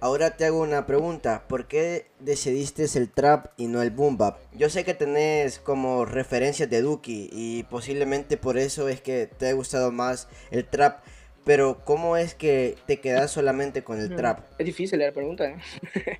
ahora 0.00 0.36
te 0.36 0.44
hago 0.44 0.60
una 0.60 0.86
pregunta. 0.86 1.44
¿Por 1.48 1.66
qué 1.66 2.06
decidiste 2.18 2.84
el 2.98 3.10
trap 3.10 3.46
y 3.56 3.66
no 3.66 3.82
el 3.82 3.90
boom 3.90 4.18
bap? 4.18 4.38
Yo 4.52 4.68
sé 4.68 4.84
que 4.84 4.94
tenés 4.94 5.58
como 5.58 6.04
referencias 6.04 6.68
de 6.68 6.82
Duki 6.82 7.30
y 7.32 7.62
posiblemente 7.64 8.36
por 8.36 8.58
eso 8.58 8.88
es 8.88 9.00
que 9.00 9.26
te 9.26 9.48
ha 9.48 9.52
gustado 9.54 9.90
más 9.90 10.28
el 10.50 10.66
trap. 10.66 11.02
Pero 11.44 11.82
¿cómo 11.84 12.18
es 12.18 12.34
que 12.34 12.76
te 12.86 13.00
quedas 13.00 13.30
solamente 13.30 13.82
con 13.82 13.98
el 13.98 14.14
trap? 14.14 14.40
Es 14.58 14.66
difícil 14.66 14.98
la 14.98 15.10
pregunta. 15.10 15.48
¿eh? 15.48 15.58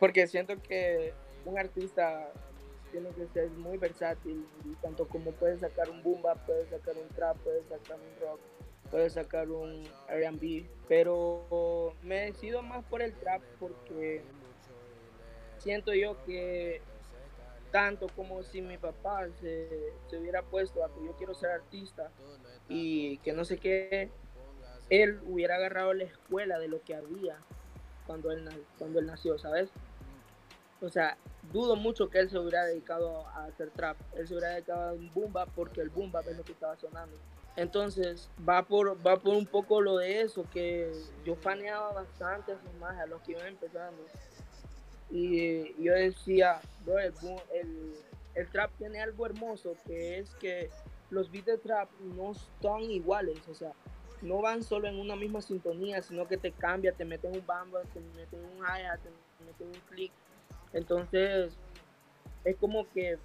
Porque 0.00 0.26
siento 0.26 0.60
que 0.60 1.12
un 1.44 1.56
artista 1.58 2.32
tiene 2.90 3.10
que 3.10 3.26
ser 3.32 3.48
muy 3.50 3.78
versátil 3.78 4.44
y 4.64 4.74
tanto 4.82 5.06
como 5.06 5.30
puedes 5.30 5.60
sacar 5.60 5.88
un 5.88 6.02
boom 6.02 6.22
bap, 6.22 6.44
puedes 6.44 6.68
sacar 6.68 6.96
un 6.96 7.08
trap, 7.14 7.36
puedes 7.38 7.62
sacar 7.68 7.96
un 7.96 8.20
rock 8.20 8.40
puede 8.90 9.10
sacar 9.10 9.50
un 9.50 9.84
RB, 10.08 10.64
pero 10.88 11.94
me 12.02 12.26
decido 12.26 12.62
más 12.62 12.84
por 12.84 13.02
el 13.02 13.14
trap 13.14 13.42
porque 13.58 14.22
siento 15.58 15.94
yo 15.94 16.16
que 16.24 16.82
tanto 17.70 18.08
como 18.16 18.42
si 18.42 18.62
mi 18.62 18.78
papá 18.78 19.28
se, 19.40 19.92
se, 20.08 20.18
hubiera 20.18 20.42
puesto 20.42 20.84
a 20.84 20.92
que 20.92 21.04
yo 21.04 21.12
quiero 21.16 21.34
ser 21.34 21.50
artista 21.50 22.10
y 22.68 23.18
que 23.18 23.32
no 23.32 23.44
sé 23.44 23.58
qué, 23.58 24.10
él 24.88 25.20
hubiera 25.24 25.54
agarrado 25.54 25.94
la 25.94 26.04
escuela 26.04 26.58
de 26.58 26.68
lo 26.68 26.82
que 26.82 26.94
había 26.94 27.38
cuando 28.06 28.32
él, 28.32 28.48
cuando 28.78 28.98
él 28.98 29.06
nació, 29.06 29.38
¿sabes? 29.38 29.70
O 30.82 30.88
sea, 30.88 31.16
dudo 31.52 31.76
mucho 31.76 32.08
que 32.08 32.20
él 32.20 32.30
se 32.30 32.38
hubiera 32.38 32.64
dedicado 32.64 33.26
a 33.28 33.44
hacer 33.44 33.70
trap. 33.70 33.96
Él 34.16 34.26
se 34.26 34.34
hubiera 34.34 34.54
dedicado 34.54 34.90
a 34.90 34.92
un 34.92 35.10
boom 35.12 35.32
porque 35.54 35.80
el 35.80 35.90
boom 35.90 36.12
es 36.28 36.36
lo 36.36 36.44
que 36.44 36.52
estaba 36.52 36.76
sonando. 36.76 37.16
Entonces 37.56 38.28
va 38.48 38.62
por, 38.62 38.96
va 39.06 39.18
por 39.18 39.34
un 39.34 39.46
poco 39.46 39.80
lo 39.80 39.98
de 39.98 40.22
eso, 40.22 40.46
que 40.52 40.92
yo 41.24 41.34
faneaba 41.36 41.92
bastante 41.92 42.52
a 42.52 43.00
a 43.02 43.06
los 43.06 43.20
que 43.22 43.32
iban 43.32 43.46
empezando. 43.48 44.02
Y 45.10 45.82
yo 45.82 45.92
decía, 45.92 46.60
bro, 46.84 46.98
el, 46.98 48.48
trap 48.52 48.70
tiene 48.78 49.00
algo 49.02 49.26
hermoso, 49.26 49.74
que 49.84 50.18
es 50.18 50.30
que 50.36 50.70
los 51.10 51.30
beats 51.30 51.46
de 51.46 51.58
trap 51.58 51.90
no 52.00 52.32
están 52.32 52.82
iguales, 52.82 53.36
o 53.48 53.54
sea, 53.54 53.72
no 54.22 54.40
van 54.40 54.62
solo 54.62 54.86
en 54.86 54.98
una 54.98 55.16
misma 55.16 55.42
sintonía, 55.42 56.00
sino 56.02 56.28
que 56.28 56.36
te 56.36 56.52
cambia, 56.52 56.92
te 56.92 57.04
meten 57.04 57.34
un 57.34 57.44
bamba, 57.44 57.80
te 57.92 58.00
meten 58.16 58.40
un 58.40 58.58
hi-hat, 58.58 59.00
te 59.00 59.44
meten 59.44 59.66
un 59.66 59.80
click. 59.90 60.12
Entonces, 60.72 61.52
es 62.44 62.56
como 62.56 62.88
que 62.90 63.18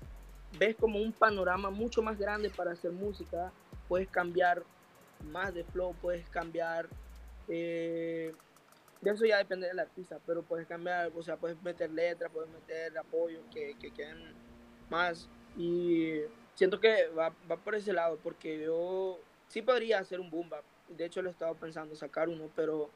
ves 0.57 0.75
como 0.75 0.99
un 0.99 1.11
panorama 1.11 1.69
mucho 1.69 2.01
más 2.01 2.17
grande 2.17 2.49
para 2.49 2.71
hacer 2.71 2.91
música 2.91 3.51
puedes 3.87 4.09
cambiar 4.09 4.63
más 5.23 5.53
de 5.53 5.63
flow, 5.63 5.95
puedes 6.01 6.27
cambiar, 6.29 6.87
eh, 7.47 8.33
eso 9.03 9.25
ya 9.25 9.37
depende 9.37 9.67
del 9.67 9.79
artista, 9.79 10.19
pero 10.25 10.43
puedes 10.43 10.67
cambiar, 10.67 11.11
o 11.15 11.23
sea, 11.23 11.37
puedes 11.37 11.61
meter 11.61 11.91
letras, 11.91 12.31
puedes 12.33 12.49
meter 12.49 12.97
apoyo 12.97 13.39
que, 13.51 13.75
que 13.79 13.91
queden 13.91 14.33
más. 14.89 15.29
Y 15.57 16.21
siento 16.55 16.79
que 16.79 17.07
va, 17.09 17.33
va, 17.49 17.57
por 17.57 17.75
ese 17.75 17.93
lado, 17.93 18.17
porque 18.21 18.63
yo 18.63 19.19
sí 19.47 19.61
podría 19.61 19.99
hacer 19.99 20.19
un 20.19 20.29
boom 20.29 20.49
bap. 20.49 20.63
De 20.89 21.05
hecho, 21.05 21.21
lo 21.21 21.29
he 21.29 21.31
estado 21.31 21.55
pensando 21.55 21.95
sacar 21.95 22.29
uno, 22.29 22.49
pero 22.55 22.89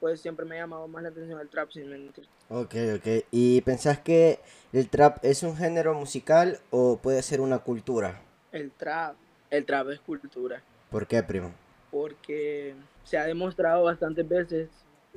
pues 0.00 0.20
siempre 0.20 0.44
me 0.44 0.56
ha 0.56 0.62
llamado 0.62 0.88
más 0.88 1.02
la 1.02 1.08
atención 1.08 1.40
el 1.40 1.48
trap, 1.48 1.70
sin 1.70 1.88
mentir. 1.88 2.26
Ok, 2.48 2.74
ok. 2.96 3.24
¿Y 3.30 3.60
pensás 3.62 3.98
que 3.98 4.40
el 4.72 4.88
trap 4.88 5.24
es 5.24 5.42
un 5.42 5.56
género 5.56 5.94
musical 5.94 6.60
o 6.70 6.98
puede 6.98 7.22
ser 7.22 7.40
una 7.40 7.60
cultura? 7.60 8.20
El 8.52 8.70
trap 8.72 9.16
el 9.50 9.64
trap 9.64 9.88
es 9.90 10.00
cultura. 10.00 10.62
¿Por 10.90 11.06
qué, 11.06 11.22
primo? 11.22 11.52
Porque 11.90 12.74
se 13.04 13.16
ha 13.16 13.24
demostrado 13.24 13.84
bastantes 13.84 14.28
veces 14.28 14.68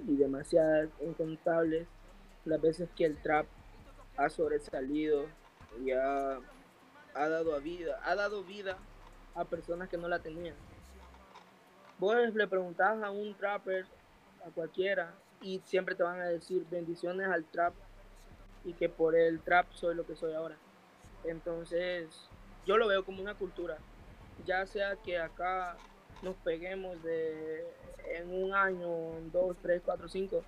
y 0.07 0.15
demasiadas 0.15 0.89
incontables 1.01 1.87
las 2.45 2.61
veces 2.61 2.89
que 2.95 3.05
el 3.05 3.17
trap 3.17 3.47
ha 4.17 4.29
sobresalido 4.29 5.25
y 5.83 5.91
ha, 5.91 6.39
dado 7.13 7.55
a 7.55 7.59
vida, 7.59 7.99
ha 8.03 8.15
dado 8.15 8.43
vida 8.43 8.77
a 9.35 9.45
personas 9.45 9.89
que 9.89 9.97
no 9.97 10.07
la 10.07 10.19
tenían. 10.19 10.55
Vos 11.97 12.15
le 12.33 12.47
preguntás 12.47 13.01
a 13.03 13.11
un 13.11 13.33
trapper, 13.35 13.85
a 14.45 14.49
cualquiera, 14.51 15.13
y 15.41 15.61
siempre 15.65 15.95
te 15.95 16.03
van 16.03 16.19
a 16.19 16.25
decir 16.25 16.65
bendiciones 16.69 17.27
al 17.27 17.45
trap 17.45 17.73
y 18.65 18.73
que 18.73 18.89
por 18.89 19.15
el 19.15 19.39
trap 19.41 19.71
soy 19.71 19.95
lo 19.95 20.05
que 20.05 20.15
soy 20.15 20.33
ahora. 20.33 20.57
Entonces, 21.23 22.29
yo 22.65 22.77
lo 22.77 22.87
veo 22.87 23.05
como 23.05 23.21
una 23.21 23.35
cultura 23.35 23.77
ya 24.45 24.65
sea 24.65 24.95
que 24.97 25.17
acá 25.17 25.77
nos 26.21 26.35
peguemos 26.37 27.01
de 27.03 27.65
en 28.15 28.33
un 28.33 28.53
año, 28.53 29.17
en 29.17 29.31
dos, 29.31 29.55
tres, 29.61 29.81
cuatro, 29.85 30.09
cinco, 30.09 30.43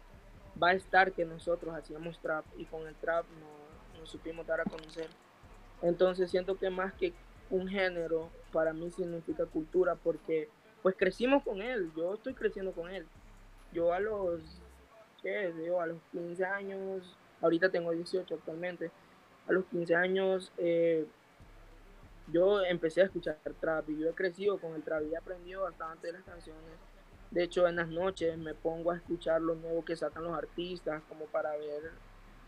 va 0.61 0.69
a 0.69 0.73
estar 0.73 1.11
que 1.11 1.25
nosotros 1.25 1.75
hacíamos 1.75 2.19
trap 2.19 2.45
y 2.57 2.65
con 2.65 2.87
el 2.87 2.95
trap 2.95 3.25
nos, 3.99 4.09
supimos 4.09 4.47
dar 4.47 4.61
a 4.61 4.65
conocer. 4.65 5.07
Entonces 5.83 6.31
siento 6.31 6.57
que 6.57 6.71
más 6.71 6.93
que 6.93 7.13
un 7.51 7.67
género, 7.67 8.29
para 8.51 8.73
mí 8.73 8.89
significa 8.89 9.45
cultura 9.45 9.95
porque 9.95 10.49
pues 10.81 10.95
crecimos 10.97 11.43
con 11.43 11.61
él, 11.61 11.91
yo 11.95 12.15
estoy 12.15 12.33
creciendo 12.33 12.71
con 12.71 12.89
él. 12.89 13.05
Yo 13.73 13.93
a 13.93 13.99
los, 13.99 14.41
¿qué? 15.21 15.53
Yo 15.65 15.81
a 15.81 15.87
los 15.87 15.97
15 16.11 16.45
años, 16.45 17.17
ahorita 17.41 17.69
tengo 17.69 17.91
18 17.91 18.35
actualmente, 18.35 18.91
a 19.47 19.53
los 19.53 19.65
15 19.65 19.95
años 19.95 20.51
eh, 20.57 21.05
yo 22.31 22.63
empecé 22.63 23.01
a 23.01 23.05
escuchar 23.05 23.37
trap 23.59 23.89
y 23.89 23.99
yo 23.99 24.09
he 24.09 24.13
crecido 24.13 24.57
con 24.59 24.73
el 24.73 24.83
trap 24.83 25.03
y 25.03 25.13
he 25.13 25.17
aprendido 25.17 25.63
bastante 25.63 26.07
de 26.07 26.13
las 26.13 26.23
canciones. 26.23 26.61
De 27.29 27.43
hecho, 27.43 27.67
en 27.67 27.77
las 27.77 27.87
noches 27.87 28.37
me 28.37 28.53
pongo 28.53 28.91
a 28.91 28.97
escuchar 28.97 29.41
lo 29.41 29.55
nuevo 29.55 29.83
que 29.85 29.95
sacan 29.95 30.23
los 30.23 30.37
artistas, 30.37 31.01
como 31.07 31.25
para 31.25 31.51
ver 31.51 31.91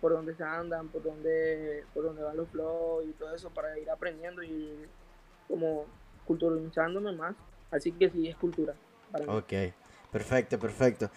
por 0.02 0.12
dónde 0.12 0.36
se 0.36 0.44
andan, 0.44 0.90
por 0.90 1.04
dónde, 1.04 1.86
por 1.94 2.04
dónde 2.04 2.24
van 2.24 2.36
los 2.36 2.50
flows 2.50 3.06
y 3.06 3.14
todo 3.14 3.34
eso, 3.34 3.50
para 3.50 3.78
ir 3.80 3.90
aprendiendo 3.90 4.44
y 4.44 4.86
como 5.48 5.86
culturizándome 6.26 7.14
más. 7.14 7.36
Así 7.72 7.92
que 7.92 8.10
sí, 8.10 8.28
es 8.28 8.36
cultura. 8.36 8.76
Para 9.12 9.26
mí. 9.26 9.32
Perfecto, 10.14 10.60
perfecto. 10.60 11.12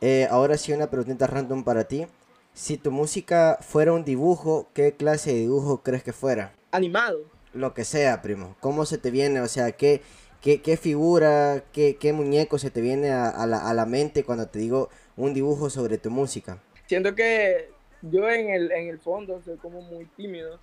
Eh, 0.00 0.28
ahora 0.30 0.56
sí, 0.56 0.72
una 0.72 0.88
pregunta 0.88 1.26
random 1.26 1.64
para 1.64 1.84
ti. 1.84 2.06
Si 2.54 2.76
tu 2.76 2.90
música 2.90 3.58
fuera 3.60 3.92
un 3.92 4.04
dibujo, 4.04 4.68
¿qué 4.74 4.92
clase 4.92 5.32
de 5.32 5.40
dibujo 5.40 5.82
crees 5.82 6.04
que 6.04 6.12
fuera? 6.12 6.54
Animado. 6.70 7.24
Lo 7.52 7.74
que 7.74 7.84
sea, 7.84 8.22
primo. 8.22 8.56
¿Cómo 8.60 8.84
se 8.84 8.98
te 8.98 9.10
viene? 9.10 9.40
O 9.40 9.48
sea, 9.48 9.72
¿qué, 9.72 10.02
qué, 10.40 10.60
qué 10.60 10.76
figura, 10.76 11.64
qué, 11.72 11.96
qué, 11.96 12.12
muñeco 12.12 12.58
se 12.58 12.70
te 12.70 12.80
viene 12.80 13.10
a, 13.10 13.46
la, 13.46 13.58
a, 13.58 13.74
la, 13.74 13.86
mente 13.86 14.24
cuando 14.24 14.46
te 14.48 14.58
digo 14.58 14.90
un 15.16 15.34
dibujo 15.34 15.70
sobre 15.70 15.98
tu 15.98 16.10
música? 16.10 16.58
Siento 16.86 17.14
que 17.14 17.70
yo 18.02 18.28
en 18.28 18.50
el, 18.50 18.70
en 18.72 18.88
el 18.88 18.98
fondo 18.98 19.40
soy 19.44 19.56
como 19.56 19.80
muy 19.80 20.04
tímido, 20.16 20.58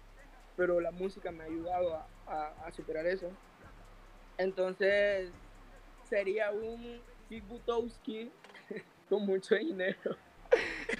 pero 0.55 0.79
la 0.79 0.91
música 0.91 1.31
me 1.31 1.43
ha 1.43 1.47
ayudado 1.47 1.95
a, 2.27 2.53
a, 2.65 2.71
superar 2.71 3.05
eso. 3.05 3.29
Entonces, 4.37 5.29
sería 6.09 6.51
un 6.51 6.99
Kik 7.29 7.47
Butowski 7.47 8.31
con 9.09 9.25
mucho 9.25 9.55
dinero. 9.55 10.15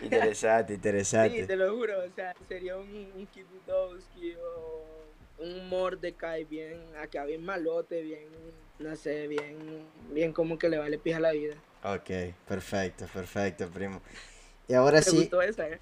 Interesante, 0.02 0.74
interesante. 0.74 1.42
Sí, 1.42 1.48
te 1.48 1.56
lo 1.56 1.76
juro, 1.76 2.04
o 2.04 2.10
sea, 2.16 2.36
sería 2.48 2.78
un, 2.78 3.12
un 3.16 3.28
Kik 3.28 3.46
Butowski 3.50 4.36
o 4.36 4.86
un 5.40 5.70
Mordecai 5.70 6.46
bien, 6.46 6.82
acá 7.02 7.26
bien 7.26 7.44
malote, 7.44 8.02
bien, 8.02 8.28
no 8.80 8.96
sé, 8.96 9.28
bien, 9.28 9.86
bien 10.12 10.34
como 10.34 10.58
que 10.58 10.70
le 10.70 10.78
vale 10.78 10.98
pija 10.98 11.20
la 11.20 11.32
vida. 11.32 11.56
Ok, 11.84 12.34
perfecto, 12.48 13.06
perfecto, 13.14 13.70
primo. 13.70 14.02
Y 14.68 14.74
ahora 14.74 15.02
sí. 15.02 15.18
Gustó 15.18 15.42
esa, 15.42 15.68
eh? 15.68 15.80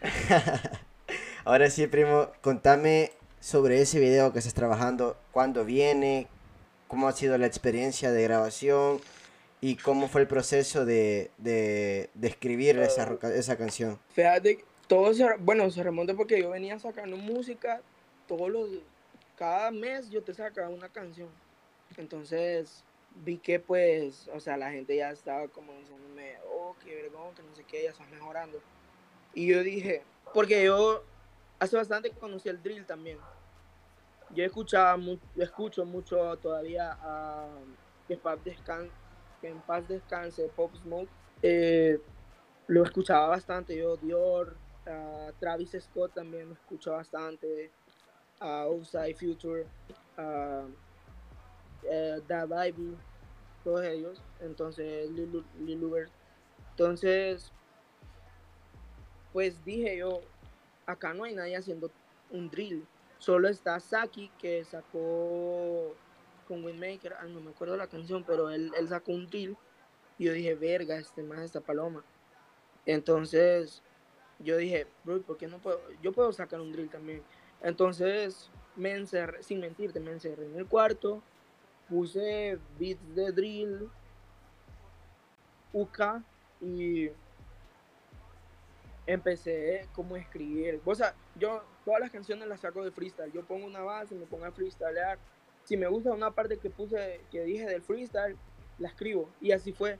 ahora 1.44 1.68
sí, 1.68 1.86
primo, 1.86 2.32
contame 2.40 3.12
sobre 3.40 3.80
ese 3.82 4.00
video 4.00 4.32
que 4.32 4.38
estás 4.38 4.54
trabajando, 4.54 5.16
cuándo 5.32 5.64
viene, 5.64 6.28
cómo 6.88 7.08
ha 7.08 7.12
sido 7.12 7.36
la 7.38 7.46
experiencia 7.46 8.10
de 8.12 8.22
grabación 8.22 9.00
y 9.62 9.76
cómo 9.76 10.08
fue 10.08 10.22
el 10.22 10.26
proceso 10.26 10.84
de, 10.84 11.30
de, 11.38 12.10
de 12.14 12.28
escribir 12.28 12.78
esa, 12.80 13.04
ah. 13.04 13.28
esa 13.32 13.56
canción. 13.56 13.98
Fíjate, 14.10 14.64
todo 14.88 15.14
se, 15.14 15.24
bueno, 15.38 15.70
se 15.70 15.82
remonta 15.84 16.14
porque 16.14 16.38
yo 16.42 16.50
venía 16.50 16.78
sacando 16.80 17.16
música 17.16 17.80
todos 18.26 18.50
los, 18.50 18.68
cada 19.36 19.70
mes 19.70 20.10
yo 20.10 20.20
te 20.22 20.34
sacaba 20.34 20.68
una 20.68 20.88
canción. 20.88 21.28
Entonces 21.96 22.82
vi 23.24 23.38
que 23.38 23.60
pues, 23.60 24.28
o 24.34 24.40
sea, 24.40 24.56
la 24.56 24.72
gente 24.72 24.96
ya 24.96 25.10
estaba 25.10 25.46
como 25.46 25.72
diciéndome, 25.74 26.36
oh, 26.52 26.74
qué 26.84 26.94
vergüenza, 26.96 27.36
que 27.36 27.48
no 27.48 27.54
sé 27.54 27.64
qué, 27.64 27.84
ya 27.84 27.90
estás 27.90 28.10
mejorando. 28.10 28.60
Y 29.32 29.46
yo 29.46 29.62
dije, 29.62 30.02
porque 30.34 30.64
yo 30.64 31.04
hace 31.60 31.76
bastante 31.76 32.10
conocí 32.10 32.48
el 32.48 32.60
drill 32.60 32.84
también. 32.84 33.18
yo 34.30 34.44
escuchaba, 34.44 35.00
escucho 35.36 35.84
mucho 35.84 36.36
todavía 36.38 36.98
a 37.00 37.46
que, 38.08 38.18
en 39.42 39.60
paz 39.60 39.86
descanse 39.88 40.48
Pop 40.54 40.74
Smoke. 40.82 41.10
Eh, 41.42 42.00
lo 42.68 42.84
escuchaba 42.84 43.28
bastante, 43.28 43.76
yo 43.76 43.96
Dior, 43.96 44.56
Travis 45.38 45.76
Scott 45.80 46.14
también 46.14 46.48
lo 46.48 46.54
escucho 46.54 46.92
bastante, 46.92 47.70
a 48.40 48.62
Outside 48.62 49.14
Future, 49.14 49.66
a 50.16 50.64
eh, 51.84 52.20
Da 52.26 52.46
Baby, 52.46 52.96
todos 53.64 53.84
ellos, 53.84 54.22
entonces 54.40 55.10
Lil. 55.10 55.44
Entonces, 56.70 57.52
pues 59.32 59.64
dije 59.64 59.98
yo, 59.98 60.20
acá 60.86 61.14
no 61.14 61.24
hay 61.24 61.34
nadie 61.34 61.56
haciendo 61.56 61.90
un 62.30 62.48
drill, 62.48 62.86
solo 63.18 63.48
está 63.48 63.78
Saki 63.78 64.30
que 64.38 64.64
sacó 64.64 65.94
con 66.52 66.64
Windmaker, 66.64 67.16
no 67.30 67.40
me 67.40 67.50
acuerdo 67.50 67.78
la 67.78 67.86
canción, 67.86 68.24
pero 68.24 68.50
él, 68.50 68.70
él 68.78 68.88
sacó 68.88 69.12
un 69.12 69.26
drill 69.26 69.56
y 70.18 70.24
yo 70.24 70.34
dije, 70.34 70.54
verga, 70.54 70.98
este 70.98 71.22
más 71.22 71.40
esta 71.40 71.60
paloma. 71.60 72.04
Entonces, 72.84 73.82
yo 74.38 74.58
dije, 74.58 74.86
bro, 75.02 75.22
¿por 75.22 75.38
qué 75.38 75.46
no 75.46 75.58
puedo? 75.58 75.80
Yo 76.02 76.12
puedo 76.12 76.30
sacar 76.32 76.60
un 76.60 76.70
drill 76.70 76.90
también. 76.90 77.22
Entonces, 77.62 78.50
me 78.76 78.92
encerré, 78.92 79.42
sin 79.42 79.60
mentirte, 79.60 79.98
me 79.98 80.10
encerré 80.10 80.44
en 80.44 80.56
el 80.56 80.66
cuarto, 80.66 81.22
puse 81.88 82.58
beats 82.78 83.14
de 83.14 83.32
drill, 83.32 83.88
UK 85.72 86.00
y 86.60 87.08
empecé 89.06 89.88
como 89.94 90.16
a 90.16 90.18
escribir. 90.18 90.82
O 90.84 90.94
sea, 90.94 91.14
yo 91.34 91.64
todas 91.86 92.00
las 92.00 92.10
canciones 92.10 92.46
las 92.46 92.60
saco 92.60 92.84
de 92.84 92.90
freestyle. 92.90 93.32
Yo 93.32 93.42
pongo 93.42 93.66
una 93.66 93.80
base, 93.80 94.14
me 94.14 94.26
pongo 94.26 94.44
a 94.44 94.52
freestylear. 94.52 95.18
Si 95.64 95.76
me 95.76 95.86
gusta 95.86 96.12
una 96.12 96.30
parte 96.30 96.58
que 96.58 96.70
puse, 96.70 97.20
que 97.30 97.44
dije 97.44 97.66
del 97.66 97.82
freestyle, 97.82 98.36
la 98.78 98.88
escribo. 98.88 99.28
Y 99.40 99.52
así 99.52 99.72
fue 99.72 99.98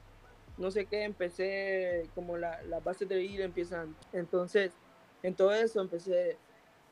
no 0.57 0.71
sé 0.71 0.87
qué, 0.87 1.05
empecé 1.05 2.09
como 2.15 2.37
la, 2.37 2.63
la 2.65 2.81
base 2.81 3.07
de 3.07 3.23
ir 3.23 3.41
empiezan. 3.41 3.97
Entonces, 4.13 4.73
en 5.23 5.35
todo 5.35 5.53
eso 5.53 5.81
empecé, 5.81 6.37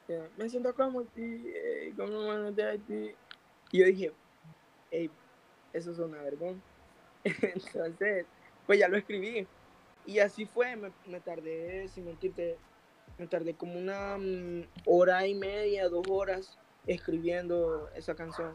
eh, 0.09 0.29
me 0.37 0.49
siento 0.49 0.75
como 0.75 1.05
ti, 1.05 1.45
eh, 1.55 1.93
como 1.97 2.33
de 2.53 2.79
ti. 2.79 3.15
Y 3.73 3.79
yo 3.79 3.87
dije, 3.87 4.13
hey, 4.91 5.11
eso 5.73 5.93
es 5.93 5.99
una 5.99 6.23
vergüenza. 6.23 6.63
Entonces, 7.25 8.27
pues 8.67 8.79
ya 8.79 8.89
lo 8.89 8.97
escribí. 8.97 9.47
Y 10.07 10.19
así 10.19 10.47
fue, 10.47 10.77
me, 10.77 10.91
me, 11.07 11.21
tardé, 11.21 11.87
sin 11.89 12.07
mentirte, 12.07 12.57
me 13.19 13.27
tardé 13.27 13.55
como 13.55 13.79
una 13.79 14.17
mm, 14.17 14.65
hora 14.87 15.27
y 15.27 15.35
media, 15.35 15.89
dos 15.89 16.07
horas 16.09 16.59
escribiendo 16.87 17.89
esa 17.95 18.15
canción. 18.15 18.55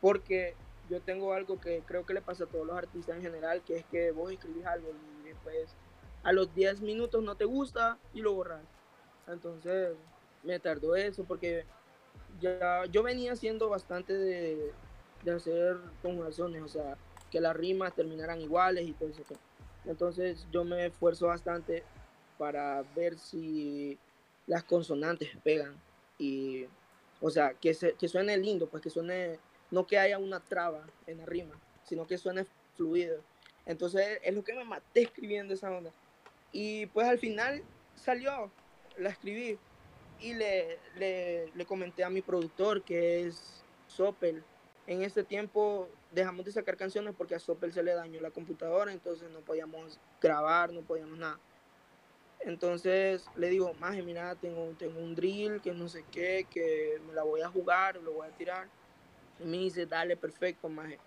Porque 0.00 0.54
yo 0.88 1.00
tengo 1.00 1.32
algo 1.32 1.60
que 1.60 1.82
creo 1.86 2.06
que 2.06 2.14
le 2.14 2.22
pasa 2.22 2.44
a 2.44 2.46
todos 2.46 2.66
los 2.66 2.76
artistas 2.76 3.16
en 3.16 3.22
general, 3.22 3.62
que 3.62 3.76
es 3.76 3.84
que 3.86 4.10
vos 4.10 4.32
escribís 4.32 4.64
algo 4.66 4.90
y 4.90 5.28
después 5.28 5.74
a 6.22 6.32
los 6.32 6.54
10 6.54 6.80
minutos 6.80 7.22
no 7.22 7.36
te 7.36 7.44
gusta 7.44 7.98
y 8.14 8.20
lo 8.20 8.34
borras. 8.34 8.62
Entonces 9.26 9.96
me 10.42 10.58
tardó 10.58 10.96
eso 10.96 11.24
porque 11.24 11.64
ya 12.40 12.84
yo 12.86 13.02
venía 13.02 13.32
haciendo 13.32 13.68
bastante 13.68 14.14
de, 14.14 14.72
de 15.24 15.30
hacer 15.30 15.76
conjugaciones, 16.02 16.62
o 16.62 16.68
sea, 16.68 16.96
que 17.30 17.40
las 17.40 17.56
rimas 17.56 17.94
terminaran 17.94 18.40
iguales 18.40 18.86
y 18.86 18.92
todo 18.92 19.08
eso. 19.08 19.22
Entonces 19.84 20.46
yo 20.50 20.64
me 20.64 20.86
esfuerzo 20.86 21.26
bastante 21.26 21.82
para 22.36 22.82
ver 22.94 23.18
si 23.18 23.98
las 24.46 24.64
consonantes 24.64 25.30
pegan 25.42 25.74
y, 26.18 26.66
o 27.20 27.30
sea, 27.30 27.54
que, 27.54 27.74
se, 27.74 27.94
que 27.94 28.08
suene 28.08 28.36
lindo, 28.36 28.68
pues 28.68 28.82
que 28.82 28.90
suene 28.90 29.38
no 29.70 29.86
que 29.86 29.98
haya 29.98 30.18
una 30.18 30.40
traba 30.40 30.86
en 31.06 31.18
la 31.18 31.26
rima, 31.26 31.54
sino 31.84 32.06
que 32.06 32.18
suene 32.18 32.46
fluido. 32.76 33.22
Entonces 33.66 34.18
es 34.22 34.34
lo 34.34 34.42
que 34.42 34.54
me 34.54 34.64
maté 34.64 35.02
escribiendo 35.02 35.54
esa 35.54 35.70
onda. 35.70 35.92
Y 36.52 36.86
pues 36.86 37.06
al 37.06 37.18
final 37.18 37.62
salió, 37.94 38.50
la 38.96 39.10
escribí 39.10 39.58
y 40.20 40.34
le, 40.34 40.78
le, 40.96 41.66
comenté 41.66 42.02
a 42.02 42.10
mi 42.10 42.22
productor 42.22 42.82
que 42.82 43.26
es 43.26 43.62
Sopel. 43.86 44.42
En 44.86 45.02
ese 45.02 45.22
tiempo 45.22 45.88
dejamos 46.12 46.46
de 46.46 46.52
sacar 46.52 46.76
canciones 46.76 47.14
porque 47.16 47.34
a 47.34 47.38
Sopel 47.38 47.72
se 47.72 47.82
le 47.82 47.94
dañó 47.94 48.20
la 48.20 48.30
computadora, 48.30 48.90
entonces 48.90 49.30
no 49.30 49.40
podíamos 49.40 50.00
grabar, 50.20 50.72
no 50.72 50.80
podíamos 50.80 51.18
nada. 51.18 51.38
Entonces 52.40 53.26
le 53.36 53.50
digo, 53.50 53.74
maje, 53.80 54.02
mira, 54.02 54.34
tengo, 54.36 54.74
tengo 54.78 55.00
un 55.00 55.14
drill 55.14 55.60
que 55.60 55.72
no 55.72 55.88
sé 55.88 56.04
qué, 56.10 56.46
que 56.50 57.00
me 57.06 57.12
la 57.12 57.22
voy 57.22 57.42
a 57.42 57.48
jugar, 57.48 57.96
lo 57.96 58.12
voy 58.12 58.28
a 58.28 58.30
tirar 58.30 58.68
me 59.40 59.58
dice, 59.58 59.86
dale, 59.86 60.16
perfecto, 60.16 60.68
maje. 60.68 60.98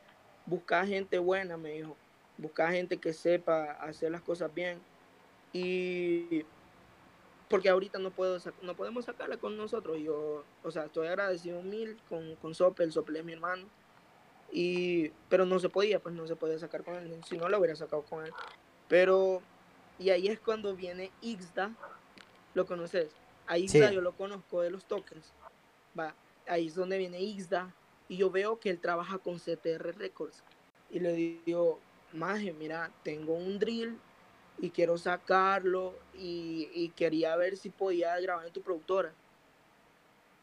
Busca 0.46 0.86
gente 0.86 1.20
buena, 1.20 1.58
me 1.58 1.72
dijo. 1.72 1.96
Busca 2.38 2.72
gente 2.72 2.98
que 2.98 3.14
sepa 3.14 3.74
hacer 3.74 4.12
las 4.12 4.22
cosas 4.22 4.54
bien. 4.54 4.80
Y 5.54 6.46
porque 7.50 7.70
ahorita 7.70 8.00
no 8.00 8.12
puedo 8.12 8.38
no 8.62 8.76
podemos 8.76 9.06
sacarla 9.06 9.38
con 9.38 9.58
nosotros. 9.58 9.98
Yo, 10.00 10.44
o 10.64 10.72
sea, 10.72 10.86
estoy 10.86 11.08
agradecido 11.08 11.62
mil 11.62 11.98
con, 12.08 12.36
con 12.38 12.56
Sopel, 12.56 12.92
Sopel 12.92 13.18
es 13.18 13.26
mi 13.26 13.34
hermano. 13.34 13.66
Y, 14.52 15.10
pero 15.30 15.46
no 15.46 15.60
se 15.60 15.70
podía, 15.70 16.00
pues 16.00 16.16
no 16.16 16.28
se 16.28 16.36
podía 16.36 16.58
sacar 16.58 16.84
con 16.84 16.96
él. 16.96 17.22
Si 17.26 17.38
no, 17.38 17.50
lo 17.50 17.60
hubiera 17.60 17.76
sacado 17.76 18.04
con 18.04 18.26
él. 18.26 18.32
Pero, 18.88 19.42
y 20.02 20.10
ahí 20.10 20.28
es 20.28 20.40
cuando 20.40 20.76
viene 20.76 21.12
Ixda. 21.22 21.72
¿Lo 22.56 22.66
conoces? 22.66 23.12
A 23.46 23.58
Ixda 23.58 23.92
yo 23.92 24.02
lo 24.02 24.14
conozco 24.14 24.62
de 24.62 24.72
los 24.72 24.86
tokens. 24.86 25.32
Va, 25.98 26.16
ahí 26.48 26.68
es 26.68 26.76
donde 26.76 26.98
viene 26.98 27.22
Ixda 27.22 27.74
y 28.10 28.18
yo 28.18 28.32
veo 28.32 28.60
que 28.60 28.72
él 28.72 28.80
trabaja 28.80 29.20
con 29.20 29.38
CTR 29.38 29.96
Records. 29.96 30.44
Y 30.90 31.00
le 31.00 31.14
digo, 31.46 31.80
Maje, 32.14 32.52
mira, 32.52 32.92
tengo 33.04 33.34
un 33.34 33.60
drill 33.60 33.98
y 34.60 34.72
quiero 34.72 34.98
sacarlo 34.98 35.94
y, 36.14 36.90
quería 36.96 37.36
ver 37.36 37.56
si 37.56 37.70
podía 37.70 38.20
grabar 38.20 38.48
en 38.48 38.54
tu 38.54 38.62
productora. 38.62 39.14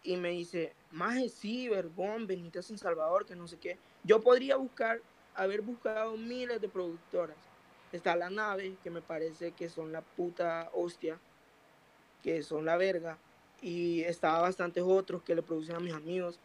Y 0.05 0.17
me 0.17 0.31
dice, 0.31 0.73
Maje, 0.93 1.29
sí, 1.29 1.69
Verbón, 1.69 2.27
venite 2.27 2.61
a 2.61 2.63
San 2.63 2.79
Salvador, 2.79 3.27
que 3.27 3.35
no 3.35 3.49
sé 3.49 3.59
qué. 3.59 3.77
Yo 4.05 4.21
podría 4.21 4.57
buscar, 4.57 5.01
haber 5.35 5.61
buscado 5.63 6.17
miles 6.17 6.61
de 6.61 6.69
productoras. 6.69 7.48
Está 7.93 8.17
la 8.17 8.31
nave, 8.31 8.77
que 8.83 8.91
me 8.91 9.01
parece 9.01 9.53
que 9.53 9.69
son 9.69 9.93
la 9.93 10.03
puta 10.03 10.71
hostia, 10.75 11.19
que 12.23 12.43
son 12.43 12.65
la 12.65 12.77
verga. 12.77 13.19
Y 13.61 14.03
estaba 14.03 14.41
bastantes 14.41 14.85
otros 14.87 15.23
que 15.23 15.35
le 15.35 15.43
producen 15.43 15.77
a 15.77 15.81
mis 15.81 15.95
amigos 15.95 16.39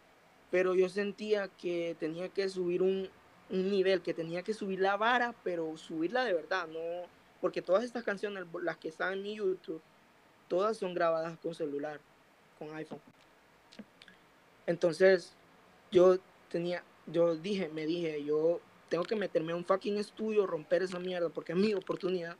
pero 0.53 0.75
yo 0.75 0.87
sentía 0.87 1.47
que 1.47 1.95
tenía 1.99 2.29
que 2.29 2.47
subir 2.47 2.83
un, 2.83 3.09
nivel, 3.49 4.03
que 4.03 4.13
tenía 4.13 4.43
que 4.43 4.53
subir 4.53 4.79
la 4.79 4.97
vara, 4.97 5.33
pero 5.43 5.75
subirla 5.77 6.23
de 6.25 6.33
verdad, 6.33 6.67
no, 6.67 7.07
porque 7.41 7.63
todas 7.63 7.83
estas 7.83 8.03
canciones, 8.03 8.45
las 8.61 8.77
que 8.77 8.89
están 8.89 9.13
en 9.13 9.23
mi 9.23 9.37
YouTube, 9.37 9.81
todas 10.47 10.77
son 10.77 10.93
grabadas 10.93 11.39
con 11.39 11.55
celular, 11.55 11.99
con 12.59 12.71
iPhone. 12.75 13.01
Entonces, 14.67 15.33
yo 15.91 16.19
tenía, 16.51 16.83
yo 17.07 17.35
dije, 17.35 17.67
me 17.69 17.87
dije, 17.87 18.23
yo 18.23 18.61
tengo 18.93 19.05
que 19.05 19.15
meterme 19.15 19.53
a 19.53 19.55
un 19.55 19.65
fucking 19.65 19.97
estudio, 19.97 20.45
romper 20.45 20.83
esa 20.83 20.99
mierda, 20.99 21.27
porque 21.29 21.53
es 21.53 21.57
mi 21.57 21.73
oportunidad, 21.73 22.37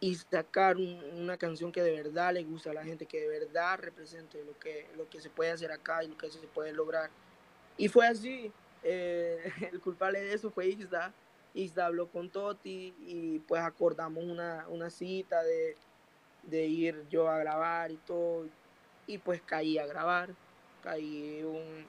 y 0.00 0.14
sacar 0.16 0.76
una 0.76 1.38
canción 1.38 1.72
que 1.72 1.82
de 1.82 1.92
verdad 1.92 2.34
le 2.34 2.44
gusta 2.44 2.72
a 2.72 2.74
la 2.74 2.84
gente, 2.84 3.06
que 3.06 3.22
de 3.22 3.28
verdad 3.28 3.78
represente 3.78 4.44
lo 4.44 4.58
que, 4.58 4.86
lo 4.98 5.08
que 5.08 5.22
se 5.22 5.30
puede 5.30 5.50
hacer 5.50 5.72
acá 5.72 6.04
y 6.04 6.08
lo 6.08 6.18
que 6.18 6.30
se 6.30 6.40
puede 6.40 6.74
lograr. 6.74 7.08
Y 7.78 7.88
fue 7.88 8.06
así. 8.06 8.52
Eh, 8.82 9.50
el 9.72 9.80
culpable 9.80 10.20
de 10.20 10.34
eso 10.34 10.50
fue 10.50 10.66
Isda. 10.66 11.14
Isda 11.54 11.86
habló 11.86 12.06
con 12.08 12.28
Toti 12.28 12.92
y 13.06 13.38
pues 13.38 13.62
acordamos 13.62 14.24
una, 14.24 14.66
una 14.68 14.90
cita 14.90 15.42
de, 15.42 15.78
de, 16.42 16.66
ir 16.66 17.06
yo 17.08 17.30
a 17.30 17.38
grabar 17.38 17.90
y 17.90 17.96
todo. 17.96 18.46
Y 19.06 19.16
pues 19.16 19.40
caí 19.40 19.78
a 19.78 19.86
grabar. 19.86 20.34
Caí 20.82 21.42
un... 21.44 21.86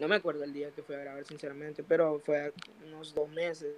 No 0.00 0.08
me 0.08 0.16
acuerdo 0.16 0.44
el 0.44 0.54
día 0.54 0.70
que 0.70 0.82
fui 0.82 0.94
a 0.94 1.00
grabar, 1.00 1.26
sinceramente, 1.26 1.84
pero 1.84 2.18
fue 2.20 2.54
unos 2.86 3.14
dos 3.14 3.28
meses, 3.28 3.76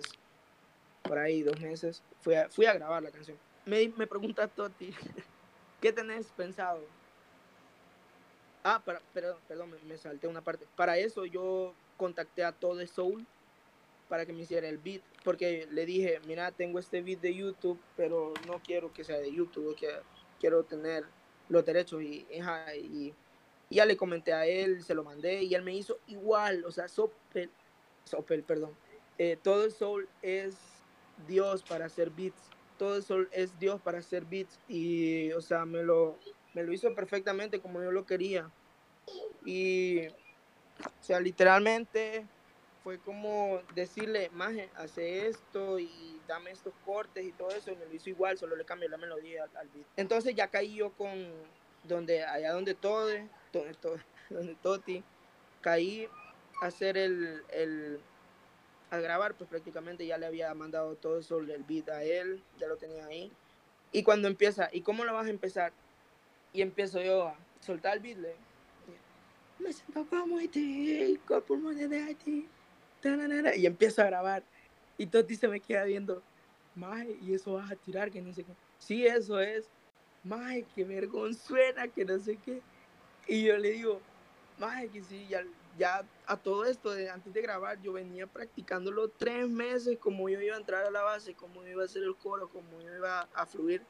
por 1.03 1.19
ahí, 1.19 1.43
dos 1.43 1.61
meses. 1.61 2.01
Fui 2.21 2.65
a, 2.65 2.75
grabar 2.75 3.03
la 3.03 3.11
canción. 3.11 3.37
Me, 3.67 3.89
me 3.97 4.07
pregunta 4.07 4.47
Toti, 4.47 4.95
¿qué 5.81 5.93
tenés 5.93 6.29
pensado? 6.29 6.81
Ah, 8.63 8.81
para, 8.85 9.01
perdón, 9.13 9.37
perdón, 9.49 9.75
me, 9.85 9.97
salté 9.97 10.29
una 10.29 10.41
parte. 10.43 10.65
Para 10.77 10.97
eso 10.97 11.25
yo 11.25 11.75
contacté 11.97 12.45
a 12.45 12.53
Todo 12.53 12.87
Soul 12.87 13.27
para 14.09 14.25
que 14.25 14.33
me 14.33 14.43
hiciera 14.43 14.69
el 14.69 14.79
beat, 14.79 15.03
porque 15.25 15.67
le 15.73 15.85
dije, 15.87 16.21
mira, 16.29 16.53
tengo 16.53 16.79
este 16.79 17.03
beat 17.03 17.21
de 17.21 17.35
YouTube, 17.35 17.81
pero 17.97 18.33
no 18.47 18.61
quiero 18.61 18.93
que 18.93 19.03
sea 19.03 19.19
de 19.19 19.33
YouTube, 19.33 19.75
que 19.75 19.89
quiero 20.39 20.63
tener 20.63 21.05
los 21.49 21.65
derechos 21.65 22.01
y, 22.01 22.29
y, 22.31 23.13
ya 23.73 23.87
le 23.87 23.97
comenté 23.97 24.33
a 24.33 24.47
él, 24.47 24.83
se 24.83 24.95
lo 24.95 25.05
mandé 25.05 25.43
y 25.43 25.55
él 25.55 25.63
me 25.63 25.75
hizo 25.75 25.99
igual, 26.07 26.65
o 26.65 26.71
sea, 26.71 26.89
Sopel, 26.89 27.51
Sopel, 28.05 28.43
perdón, 28.43 28.77
eh, 29.19 29.39
todo 29.43 29.65
el 29.65 29.73
soul 29.73 30.09
es 30.23 30.57
Dios 31.27 31.63
para 31.63 31.87
hacer 31.87 32.11
beats, 32.11 32.51
todo 32.79 32.97
el 32.97 33.03
soul 33.03 33.29
es 33.33 33.59
Dios 33.59 33.81
para 33.81 33.99
hacer 33.99 34.25
beats 34.25 34.59
y, 34.69 35.33
o 35.33 35.41
sea, 35.41 35.65
me 35.65 35.83
lo, 35.83 36.19
me 36.55 36.63
lo 36.63 36.73
hizo 36.73 36.95
perfectamente 36.95 37.61
como 37.61 37.83
yo 37.83 37.91
lo 37.91 38.07
quería. 38.07 38.51
Y 39.45 40.07
O 40.09 41.03
sea, 41.05 41.21
literalmente 41.21 42.27
fue 42.83 42.99
como 42.99 43.61
decirle, 43.75 44.31
Maje, 44.33 44.71
hace 44.77 45.29
esto 45.29 45.79
y 45.79 46.21
dame 46.27 46.51
estos 46.51 46.73
cortes 46.85 47.25
y 47.25 47.33
todo 47.33 47.51
eso. 47.51 47.71
Y 47.71 47.77
me 47.77 47.87
lo 47.87 47.95
hizo 47.95 48.11
igual, 48.11 48.39
solo 48.39 48.57
le 48.57 48.65
cambié 48.65 48.89
la 48.89 48.97
melodía 48.97 49.45
al, 49.55 49.69
beat. 49.69 49.87
Entonces 49.97 50.35
ya 50.35 50.49
caí 50.49 50.75
yo 50.75 50.91
con 50.93 51.11
donde, 51.85 52.25
allá 52.25 52.53
donde 52.53 52.75
todo, 52.75 53.09
donde, 53.53 53.75
todo, 53.75 53.97
donde 54.31 54.55
Toti, 54.57 55.03
caí 55.61 56.09
a 56.61 56.67
hacer 56.67 56.97
el, 56.97 57.43
el, 57.51 58.01
a 58.91 58.99
grabar, 58.99 59.35
pues 59.35 59.49
prácticamente 59.49 60.07
ya 60.07 60.19
le 60.19 60.27
había 60.27 60.53
mandado 60.55 60.95
todo 60.97 61.19
eso, 61.19 61.39
el 61.39 61.65
beat 61.65 61.89
a 61.89 62.03
él, 62.05 62.43
ya 62.59 62.67
lo 62.69 62.77
tenía 62.77 63.07
ahí. 63.07 63.33
Y 63.93 64.03
cuando 64.03 64.29
empieza, 64.29 64.69
¿y 64.73 64.81
cómo 64.83 65.05
lo 65.05 65.13
vas 65.13 65.27
a 65.27 65.31
empezar? 65.31 65.73
Y 66.53 66.63
empiezo 66.63 67.03
yo 67.03 67.29
a 67.29 67.37
soltar 67.61 67.97
el 67.97 68.03
beat, 68.03 68.19
le, 68.19 68.35
me 69.59 69.73
siento 69.73 70.07
como 70.09 70.39
Haití, 70.39 71.19
pulmones 71.47 71.89
de 71.89 72.03
Haití 72.03 72.49
y 73.57 73.67
empiezo 73.67 74.03
a 74.03 74.07
grabar. 74.07 74.43
Y 74.99 75.07
Toti 75.07 75.37
se 75.37 75.49
me 75.49 75.61
queda 75.61 75.85
viendo, 75.85 76.23
Maje, 76.75 77.17
y 77.23 77.35
eso 77.35 77.55
vas 77.55 77.71
a 77.71 77.77
tirar, 77.77 78.11
que 78.11 78.21
no 78.21 78.33
sé 78.33 78.45
qué. 78.45 78.53
Sí, 78.79 79.07
eso 79.07 79.41
es. 79.41 79.69
Maje, 80.25 80.67
qué 80.75 80.85
vergonzuela, 80.85 81.89
que 81.89 82.05
no 82.05 82.19
sé 82.19 82.37
qué. 82.37 82.61
Y 83.27 83.45
yo 83.45 83.57
le 83.57 83.73
digo, 83.73 84.01
Maje, 84.59 84.89
que 84.89 85.03
sí, 85.03 85.27
ya, 85.29 85.45
ya 85.79 86.05
a 86.27 86.37
todo 86.37 86.65
esto, 86.65 86.91
antes 87.13 87.33
de 87.33 87.43
grabar, 87.43 87.81
yo 87.83 87.93
venía 87.93 88.27
practicándolo 88.27 89.09
tres 89.09 89.49
meses, 89.49 89.99
como 89.99 90.29
yo 90.29 90.41
iba 90.41 90.57
a 90.57 90.61
entrar 90.61 90.85
a 90.85 90.91
la 90.91 91.03
base, 91.03 91.35
como 91.35 91.67
iba 91.67 91.83
a 91.83 91.87
hacer 91.87 92.03
el 92.03 92.17
coro, 92.17 92.49
como 92.49 92.81
yo 92.81 92.95
iba 92.95 93.29
a 93.35 93.47
fluir. 93.47 93.83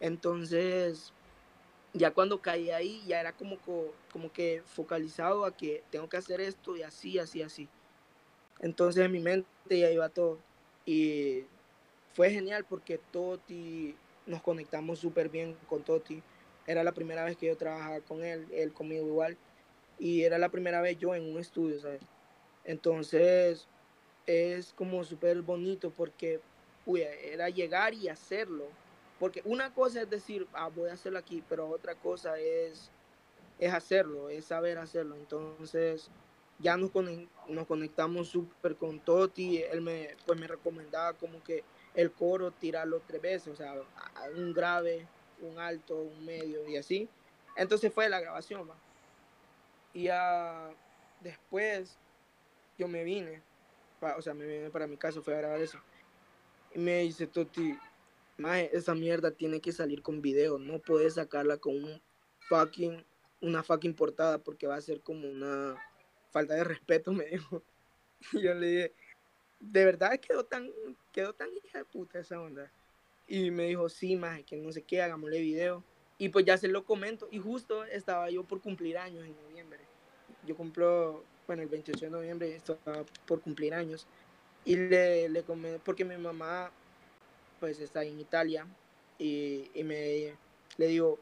Entonces, 0.00 1.12
ya 1.92 2.12
cuando 2.12 2.40
caí 2.40 2.70
ahí, 2.70 3.02
ya 3.06 3.20
era 3.20 3.32
como, 3.32 3.58
como 4.12 4.32
que 4.32 4.62
focalizado 4.64 5.44
a 5.44 5.56
que 5.56 5.82
tengo 5.90 6.08
que 6.08 6.16
hacer 6.16 6.40
esto 6.40 6.76
y 6.76 6.82
así, 6.82 7.18
así, 7.18 7.42
así. 7.42 7.68
Entonces 8.60 9.04
en 9.04 9.12
mi 9.12 9.20
mente 9.20 9.46
ya 9.68 9.90
iba 9.90 10.08
todo. 10.08 10.38
Y 10.86 11.44
fue 12.14 12.30
genial 12.30 12.64
porque 12.68 12.98
Toti, 12.98 13.96
nos 14.26 14.42
conectamos 14.42 14.98
súper 14.98 15.28
bien 15.28 15.56
con 15.68 15.82
Toti. 15.82 16.22
Era 16.66 16.84
la 16.84 16.92
primera 16.92 17.24
vez 17.24 17.36
que 17.36 17.46
yo 17.46 17.56
trabajaba 17.56 18.00
con 18.00 18.22
él, 18.22 18.46
él 18.52 18.72
conmigo 18.72 19.06
igual. 19.06 19.36
Y 19.98 20.22
era 20.22 20.38
la 20.38 20.48
primera 20.48 20.80
vez 20.80 20.98
yo 20.98 21.14
en 21.14 21.30
un 21.30 21.38
estudio, 21.38 21.78
¿sabes? 21.80 22.02
Entonces 22.64 23.66
es 24.26 24.72
como 24.72 25.02
súper 25.04 25.42
bonito 25.42 25.90
porque 25.90 26.40
era 26.86 27.48
llegar 27.48 27.94
y 27.94 28.08
hacerlo. 28.08 28.66
Porque 29.18 29.42
una 29.44 29.74
cosa 29.74 30.02
es 30.02 30.10
decir, 30.10 30.46
ah, 30.52 30.68
voy 30.68 30.88
a 30.88 30.94
hacerlo 30.94 31.18
aquí, 31.18 31.42
pero 31.48 31.68
otra 31.68 31.94
cosa 31.94 32.38
es, 32.38 32.90
es 33.58 33.72
hacerlo, 33.72 34.30
es 34.30 34.46
saber 34.46 34.78
hacerlo. 34.78 35.16
Entonces 35.16 36.10
ya 36.58 36.76
nos, 36.76 36.90
nos 37.48 37.66
conectamos 37.66 38.28
súper 38.28 38.76
con 38.76 39.00
Toti, 39.00 39.58
él 39.58 39.80
me, 39.80 40.16
pues 40.26 40.38
me 40.38 40.46
recomendaba 40.46 41.14
como 41.14 41.42
que 41.42 41.64
el 42.00 42.12
coro 42.12 42.50
tirarlo 42.50 43.02
tres 43.06 43.20
veces, 43.20 43.48
o 43.48 43.56
sea, 43.56 43.74
un 44.36 44.52
grave, 44.52 45.06
un 45.40 45.58
alto, 45.58 45.96
un 45.96 46.24
medio 46.24 46.68
y 46.68 46.76
así. 46.76 47.08
Entonces 47.56 47.92
fue 47.92 48.08
la 48.08 48.20
grabación, 48.20 48.70
Y 49.92 50.04
ya 50.04 50.70
después 51.20 51.98
yo 52.78 52.88
me 52.88 53.04
vine, 53.04 53.42
o 54.16 54.22
sea, 54.22 54.34
me 54.34 54.46
vine 54.46 54.70
para 54.70 54.86
mi 54.86 54.96
casa, 54.96 55.20
fue 55.20 55.34
a 55.34 55.38
grabar 55.38 55.60
eso. 55.60 55.78
Y 56.74 56.78
me 56.78 57.00
dice 57.00 57.26
Toti, 57.26 57.76
esa 58.72 58.94
mierda 58.94 59.30
tiene 59.30 59.60
que 59.60 59.72
salir 59.72 60.02
con 60.02 60.22
video, 60.22 60.58
no 60.58 60.78
puedes 60.78 61.14
sacarla 61.14 61.58
con 61.58 61.74
un 61.74 62.00
fucking, 62.48 63.04
una 63.40 63.62
fucking 63.62 63.94
portada 63.94 64.38
porque 64.38 64.66
va 64.66 64.76
a 64.76 64.80
ser 64.80 65.00
como 65.02 65.28
una 65.28 65.76
falta 66.30 66.54
de 66.54 66.64
respeto, 66.64 67.12
me 67.12 67.26
dijo. 67.26 67.62
Y 68.32 68.42
yo 68.42 68.54
le 68.54 68.66
dije, 68.66 68.94
de 69.60 69.84
verdad 69.84 70.18
quedó 70.18 70.44
tan, 70.44 70.70
quedó 71.12 71.34
tan 71.34 71.48
hija 71.64 71.78
de 71.78 71.84
puta 71.84 72.18
esa 72.18 72.40
onda. 72.40 72.70
Y 73.28 73.50
me 73.50 73.66
dijo, 73.66 73.88
sí, 73.88 74.16
más 74.16 74.42
que 74.42 74.56
no 74.56 74.72
sé 74.72 74.82
qué, 74.82 75.02
hagámosle 75.02 75.40
video. 75.40 75.84
Y 76.18 76.30
pues 76.30 76.44
ya 76.44 76.56
se 76.56 76.68
lo 76.68 76.84
comento. 76.84 77.28
Y 77.30 77.38
justo 77.38 77.84
estaba 77.84 78.28
yo 78.30 78.42
por 78.44 78.60
cumplir 78.60 78.98
años 78.98 79.24
en 79.24 79.36
noviembre. 79.36 79.78
Yo 80.46 80.56
cumplo, 80.56 81.22
bueno, 81.46 81.62
el 81.62 81.68
28 81.68 82.06
de 82.06 82.10
noviembre 82.10 82.56
estaba 82.56 83.04
por 83.26 83.40
cumplir 83.40 83.74
años. 83.74 84.06
Y 84.64 84.76
le, 84.76 85.28
le 85.28 85.42
comenté, 85.42 85.80
porque 85.84 86.04
mi 86.04 86.16
mamá, 86.16 86.70
pues 87.60 87.78
está 87.78 88.02
en 88.02 88.18
Italia. 88.18 88.66
Y, 89.18 89.70
y 89.74 89.84
me 89.84 90.34
le 90.76 90.86
digo, 90.86 91.18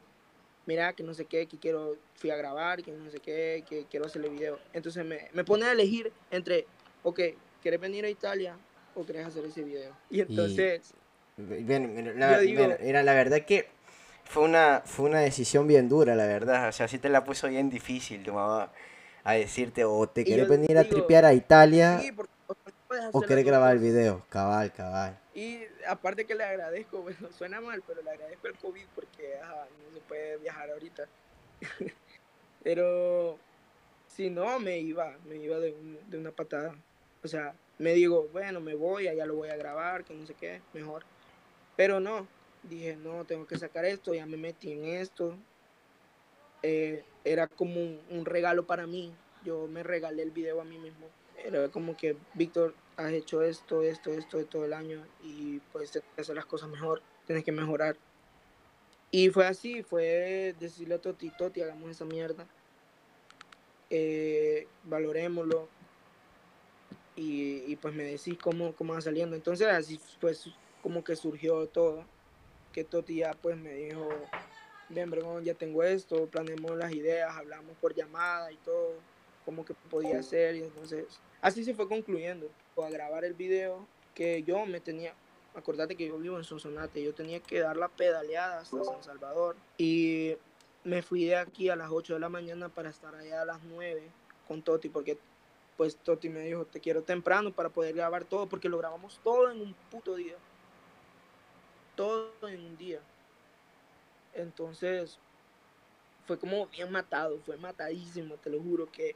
mira, 0.65 0.93
que 0.93 1.03
no 1.03 1.13
sé 1.13 1.25
qué, 1.25 1.45
que 1.47 1.57
quiero, 1.57 1.97
fui 2.15 2.29
a 2.31 2.37
grabar, 2.37 2.81
que 2.81 2.91
no 2.91 3.09
sé 3.11 3.19
qué, 3.19 3.63
que 3.67 3.85
quiero 3.85 4.05
hacerle 4.05 4.29
video. 4.29 4.59
Entonces 4.73 5.05
me, 5.05 5.27
me 5.33 5.43
pone 5.43 5.65
a 5.65 5.71
elegir 5.71 6.11
entre, 6.31 6.65
ok, 7.03 7.19
¿quieres 7.61 7.79
venir 7.79 8.05
a 8.05 8.09
Italia 8.09 8.57
o 8.95 9.03
quieres 9.03 9.27
hacer 9.27 9.45
ese 9.45 9.63
video? 9.63 9.95
Y 10.09 10.21
entonces... 10.21 10.93
bien, 11.37 12.19
la, 12.19 12.39
mira, 12.39 13.03
la 13.03 13.13
verdad 13.13 13.41
que 13.45 13.67
fue 14.25 14.43
una, 14.43 14.83
fue 14.85 15.05
una 15.09 15.19
decisión 15.19 15.67
bien 15.67 15.89
dura, 15.89 16.15
la 16.15 16.25
verdad. 16.25 16.69
O 16.69 16.71
sea, 16.71 16.87
sí 16.87 16.99
te 16.99 17.09
la 17.09 17.23
puso 17.23 17.47
bien 17.47 17.69
difícil 17.69 18.23
tu 18.23 18.33
mamá 18.33 18.71
a 19.23 19.33
decirte, 19.33 19.83
o 19.83 20.07
te 20.07 20.23
quieres 20.23 20.47
venir 20.47 20.77
a 20.77 20.83
tripear 20.83 21.25
a 21.25 21.33
Italia, 21.33 22.01
o 23.11 23.21
quieres 23.21 23.45
grabar 23.45 23.73
el 23.73 23.79
video, 23.79 24.25
cabal, 24.29 24.71
cabal. 24.71 25.19
Y 25.33 25.61
aparte 25.87 26.25
que 26.25 26.35
le 26.35 26.43
agradezco, 26.43 27.01
bueno, 27.01 27.29
suena 27.37 27.61
mal, 27.61 27.81
pero 27.85 28.01
le 28.01 28.11
agradezco 28.11 28.47
el 28.47 28.57
COVID 28.57 28.85
porque 28.95 29.35
no 29.85 29.93
se 29.93 29.99
puede 30.01 30.37
viajar 30.37 30.69
ahorita. 30.69 31.07
pero 32.63 33.37
si 34.07 34.29
no, 34.29 34.59
me 34.59 34.79
iba, 34.79 35.17
me 35.25 35.37
iba 35.37 35.57
de, 35.59 35.75
de 36.07 36.17
una 36.17 36.31
patada. 36.31 36.75
O 37.23 37.27
sea, 37.27 37.53
me 37.77 37.93
digo, 37.93 38.27
bueno, 38.31 38.59
me 38.59 38.75
voy, 38.75 39.07
allá 39.07 39.25
lo 39.25 39.35
voy 39.35 39.49
a 39.49 39.57
grabar, 39.57 40.03
que 40.03 40.13
no 40.13 40.25
sé 40.25 40.33
qué, 40.35 40.61
mejor. 40.73 41.03
Pero 41.75 41.99
no, 41.99 42.27
dije, 42.63 42.95
no, 42.95 43.25
tengo 43.25 43.45
que 43.45 43.57
sacar 43.57 43.85
esto, 43.85 44.13
ya 44.13 44.25
me 44.25 44.37
metí 44.37 44.71
en 44.71 44.85
esto. 44.85 45.35
Eh, 46.61 47.03
era 47.23 47.47
como 47.47 47.79
un, 48.09 48.25
regalo 48.25 48.65
para 48.65 48.87
mí. 48.87 49.13
Yo 49.43 49.67
me 49.67 49.83
regalé 49.83 50.23
el 50.23 50.31
video 50.31 50.61
a 50.61 50.65
mí 50.65 50.77
mismo. 50.77 51.07
Era 51.37 51.69
como 51.69 51.95
que, 51.95 52.17
Víctor, 52.33 52.73
has 52.97 53.11
hecho 53.11 53.41
esto, 53.41 53.81
esto, 53.81 54.11
esto 54.11 54.37
de 54.37 54.43
todo 54.43 54.65
el 54.65 54.73
año 54.73 55.05
y 55.23 55.59
pues 55.71 55.91
que 55.91 56.21
hacer 56.21 56.35
las 56.35 56.45
cosas 56.45 56.69
mejor, 56.69 57.01
tienes 57.25 57.45
que 57.45 57.53
mejorar. 57.53 57.95
Y 59.11 59.29
fue 59.29 59.47
así, 59.47 59.83
fue 59.83 60.53
decirle 60.59 60.95
a 60.95 61.01
Toti, 61.01 61.29
Toti, 61.31 61.61
hagamos 61.61 61.89
esa 61.89 62.03
mierda, 62.03 62.45
eh, 63.89 64.67
valorémoslo 64.83 65.69
y, 67.19 67.63
y, 67.67 67.75
pues 67.75 67.93
me 67.93 68.03
decís 68.03 68.37
cómo, 68.41 68.73
cómo 68.73 68.93
va 68.93 69.01
saliendo. 69.01 69.35
Entonces 69.35 69.67
así 69.67 69.99
pues 70.21 70.49
como 70.81 71.03
que 71.03 71.15
surgió 71.15 71.67
todo, 71.67 72.05
que 72.71 72.83
Toti 72.83 73.17
ya 73.17 73.33
pues 73.33 73.57
me 73.57 73.73
dijo, 73.73 74.07
ven, 74.89 75.11
ya 75.43 75.53
tengo 75.53 75.83
esto, 75.83 76.27
planeamos 76.27 76.77
las 76.77 76.93
ideas, 76.93 77.35
hablamos 77.35 77.75
por 77.77 77.93
llamada 77.93 78.51
y 78.51 78.55
todo, 78.57 78.95
como 79.45 79.65
que 79.65 79.73
podía 79.73 80.19
hacer 80.19 80.55
y 80.55 80.63
entonces 80.63 81.05
así 81.41 81.63
se 81.63 81.73
fue 81.73 81.87
concluyendo 81.87 82.49
a 82.77 82.89
grabar 82.89 83.25
el 83.25 83.33
video 83.33 83.85
que 84.15 84.43
yo 84.43 84.65
me 84.65 84.79
tenía, 84.79 85.13
acordate 85.53 85.95
que 85.95 86.07
yo 86.07 86.17
vivo 86.17 86.37
en 86.37 86.45
Sonsonate, 86.45 87.03
yo 87.03 87.13
tenía 87.13 87.41
que 87.41 87.59
dar 87.59 87.75
la 87.75 87.89
pedaleada 87.89 88.61
hasta 88.61 88.83
San 88.83 89.03
Salvador 89.03 89.57
y 89.77 90.37
me 90.85 91.01
fui 91.01 91.25
de 91.25 91.35
aquí 91.35 91.69
a 91.69 91.75
las 91.75 91.91
8 91.91 92.13
de 92.13 92.19
la 92.21 92.29
mañana 92.29 92.69
para 92.69 92.89
estar 92.89 93.13
allá 93.13 93.41
a 93.41 93.45
las 93.45 93.61
9 93.63 94.01
con 94.47 94.61
Toti 94.61 94.87
porque 94.87 95.17
pues 95.79 95.95
Toti 95.95 96.27
me 96.27 96.41
dijo 96.41 96.65
te 96.65 96.81
quiero 96.81 97.03
temprano 97.03 97.53
para 97.53 97.69
poder 97.69 97.95
grabar 97.95 98.25
todo 98.25 98.49
porque 98.49 98.67
lo 98.67 98.77
grabamos 98.77 99.17
todo 99.23 99.49
en 99.49 99.61
un 99.61 99.73
puto 99.89 100.13
día 100.13 100.35
todo 101.95 102.33
en 102.49 102.59
un 102.65 102.77
día. 102.77 102.99
Entonces 104.33 105.17
fue 106.27 106.37
como 106.37 106.67
bien 106.67 106.91
matado 106.91 107.39
fue 107.45 107.55
matadísimo 107.55 108.35
te 108.35 108.49
lo 108.49 108.61
juro 108.61 108.91
que 108.91 109.15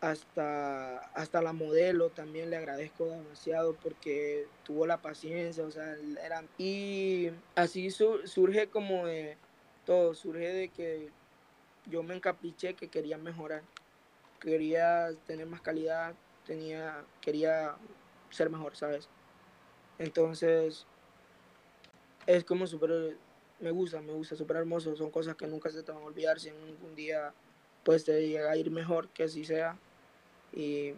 hasta, 0.00 0.98
hasta 1.14 1.42
la 1.42 1.52
modelo 1.52 2.10
también 2.10 2.48
le 2.48 2.58
agradezco 2.58 3.06
demasiado 3.06 3.74
porque 3.74 4.46
tuvo 4.62 4.86
la 4.86 5.02
paciencia, 5.02 5.64
o 5.64 5.70
sea, 5.72 5.96
eran... 6.24 6.48
Y 6.58 7.30
así 7.56 7.90
surge 7.90 8.68
como 8.68 9.06
de 9.06 9.36
todo, 9.84 10.14
surge 10.14 10.46
de 10.52 10.68
que 10.68 11.10
yo 11.86 12.04
me 12.04 12.14
encapriché 12.14 12.74
que 12.74 12.86
quería 12.86 13.18
mejorar, 13.18 13.62
quería 14.42 15.10
tener 15.26 15.46
más 15.46 15.60
calidad, 15.60 16.14
tenía, 16.44 17.04
quería 17.20 17.76
ser 18.30 18.50
mejor, 18.50 18.76
¿sabes? 18.76 19.08
Entonces, 19.98 20.86
es 22.26 22.44
como 22.44 22.66
súper, 22.66 23.16
me 23.60 23.70
gusta, 23.70 24.00
me 24.00 24.12
gusta, 24.12 24.34
súper 24.36 24.56
hermoso, 24.58 24.96
son 24.96 25.10
cosas 25.10 25.36
que 25.36 25.46
nunca 25.46 25.70
se 25.70 25.82
te 25.82 25.92
van 25.92 26.02
a 26.02 26.06
olvidar 26.06 26.40
si 26.40 26.48
en 26.48 26.56
un 26.82 26.94
día 26.94 27.32
pues 27.84 28.04
te 28.04 28.26
llega 28.26 28.50
a 28.50 28.56
ir 28.56 28.70
mejor, 28.70 29.08
que 29.08 29.24
así 29.24 29.44
sea. 29.44 29.76
Y 30.52 30.92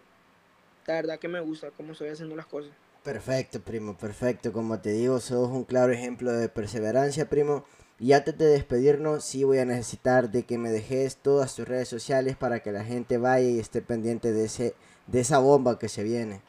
la 0.87 0.95
verdad 0.95 1.19
que 1.19 1.29
me 1.29 1.41
gusta 1.41 1.71
cómo 1.71 1.93
estoy 1.93 2.09
haciendo 2.09 2.37
las 2.37 2.47
cosas. 2.47 2.73
Perfecto, 3.03 3.61
primo, 3.61 3.97
perfecto. 3.97 4.53
Como 4.53 4.81
te 4.81 4.93
digo, 4.93 5.21
sos 5.21 5.49
un 5.49 5.65
claro 5.65 5.93
ejemplo 5.93 6.33
de 6.33 6.49
perseverancia, 6.49 7.29
primo. 7.29 7.65
Y 7.99 8.13
antes 8.13 8.37
de 8.37 8.47
despedirnos, 8.47 9.25
sí 9.25 9.45
voy 9.45 9.59
a 9.59 9.65
necesitar 9.65 10.31
de 10.31 10.45
que 10.45 10.59
me 10.59 10.71
dejes 10.71 11.17
todas 11.17 11.55
tus 11.55 11.67
redes 11.67 11.89
sociales 11.89 12.37
para 12.37 12.61
que 12.61 12.73
la 12.73 12.85
gente 12.85 13.19
vaya 13.19 13.49
y 13.49 13.61
esté 13.61 13.83
pendiente 13.83 14.33
de, 14.33 14.47
ese, 14.47 14.75
de 15.07 15.21
esa 15.21 15.39
bomba 15.39 15.79
que 15.79 15.89
se 15.89 16.03
viene. 16.03 16.41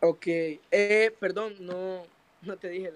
Ok, 0.00 0.26
eh, 0.26 1.14
perdón, 1.20 1.54
no, 1.60 2.02
no 2.42 2.56
te 2.56 2.68
dije. 2.68 2.92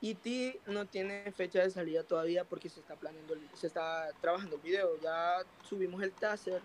E.T. 0.00 0.60
no 0.66 0.86
tiene 0.86 1.32
fecha 1.32 1.60
de 1.60 1.70
salida 1.70 2.02
todavía 2.04 2.44
porque 2.44 2.68
se 2.68 2.80
está 2.80 2.94
planeando, 2.94 3.34
se 3.54 3.66
está 3.66 4.08
trabajando 4.20 4.56
el 4.56 4.62
video. 4.62 4.98
Ya 5.02 5.38
subimos 5.68 6.02
el 6.02 6.12
taser, 6.12 6.62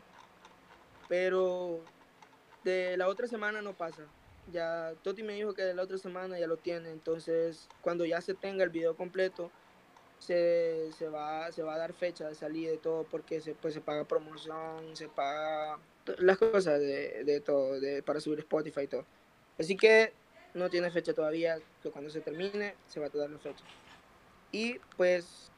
pero 1.09 1.79
de 2.63 2.95
la 2.97 3.07
otra 3.07 3.27
semana 3.27 3.61
no 3.61 3.73
pasa. 3.73 4.03
Ya 4.51 4.93
Toti 5.03 5.23
me 5.23 5.33
dijo 5.33 5.53
que 5.53 5.63
de 5.63 5.73
la 5.73 5.83
otra 5.83 5.97
semana 5.97 6.37
ya 6.37 6.47
lo 6.47 6.57
tiene, 6.57 6.91
entonces 6.91 7.69
cuando 7.81 8.05
ya 8.05 8.19
se 8.21 8.33
tenga 8.33 8.63
el 8.63 8.69
video 8.69 8.95
completo, 8.95 9.51
se, 10.23 11.09
va, 11.13 11.51
se 11.51 11.63
va 11.63 11.75
a 11.75 11.77
dar 11.77 11.93
fecha 11.93 12.27
de 12.27 12.35
salida 12.35 12.73
y 12.73 12.77
todo 12.77 13.03
porque 13.03 13.41
se, 13.41 13.53
pues, 13.55 13.73
se 13.73 13.81
paga 13.81 14.05
promoción, 14.05 14.95
se 14.95 15.07
paga 15.09 15.77
las 16.17 16.37
cosas 16.37 16.79
de, 16.79 17.23
de 17.23 17.39
todo, 17.41 17.79
de, 17.79 18.01
para 18.03 18.19
subir 18.19 18.39
Spotify 18.39 18.81
y 18.81 18.87
todo. 18.87 19.05
Así 19.59 19.75
que 19.77 20.13
no 20.53 20.69
tiene 20.69 20.91
fecha 20.91 21.13
todavía, 21.13 21.59
que 21.81 21.91
cuando 21.91 22.09
se 22.09 22.21
termine 22.21 22.75
se 22.87 22.99
va 22.99 23.07
a 23.07 23.09
dar 23.09 23.29
la 23.29 23.39
fecha. 23.39 23.63
Y 24.51 24.79
pues 24.97 25.51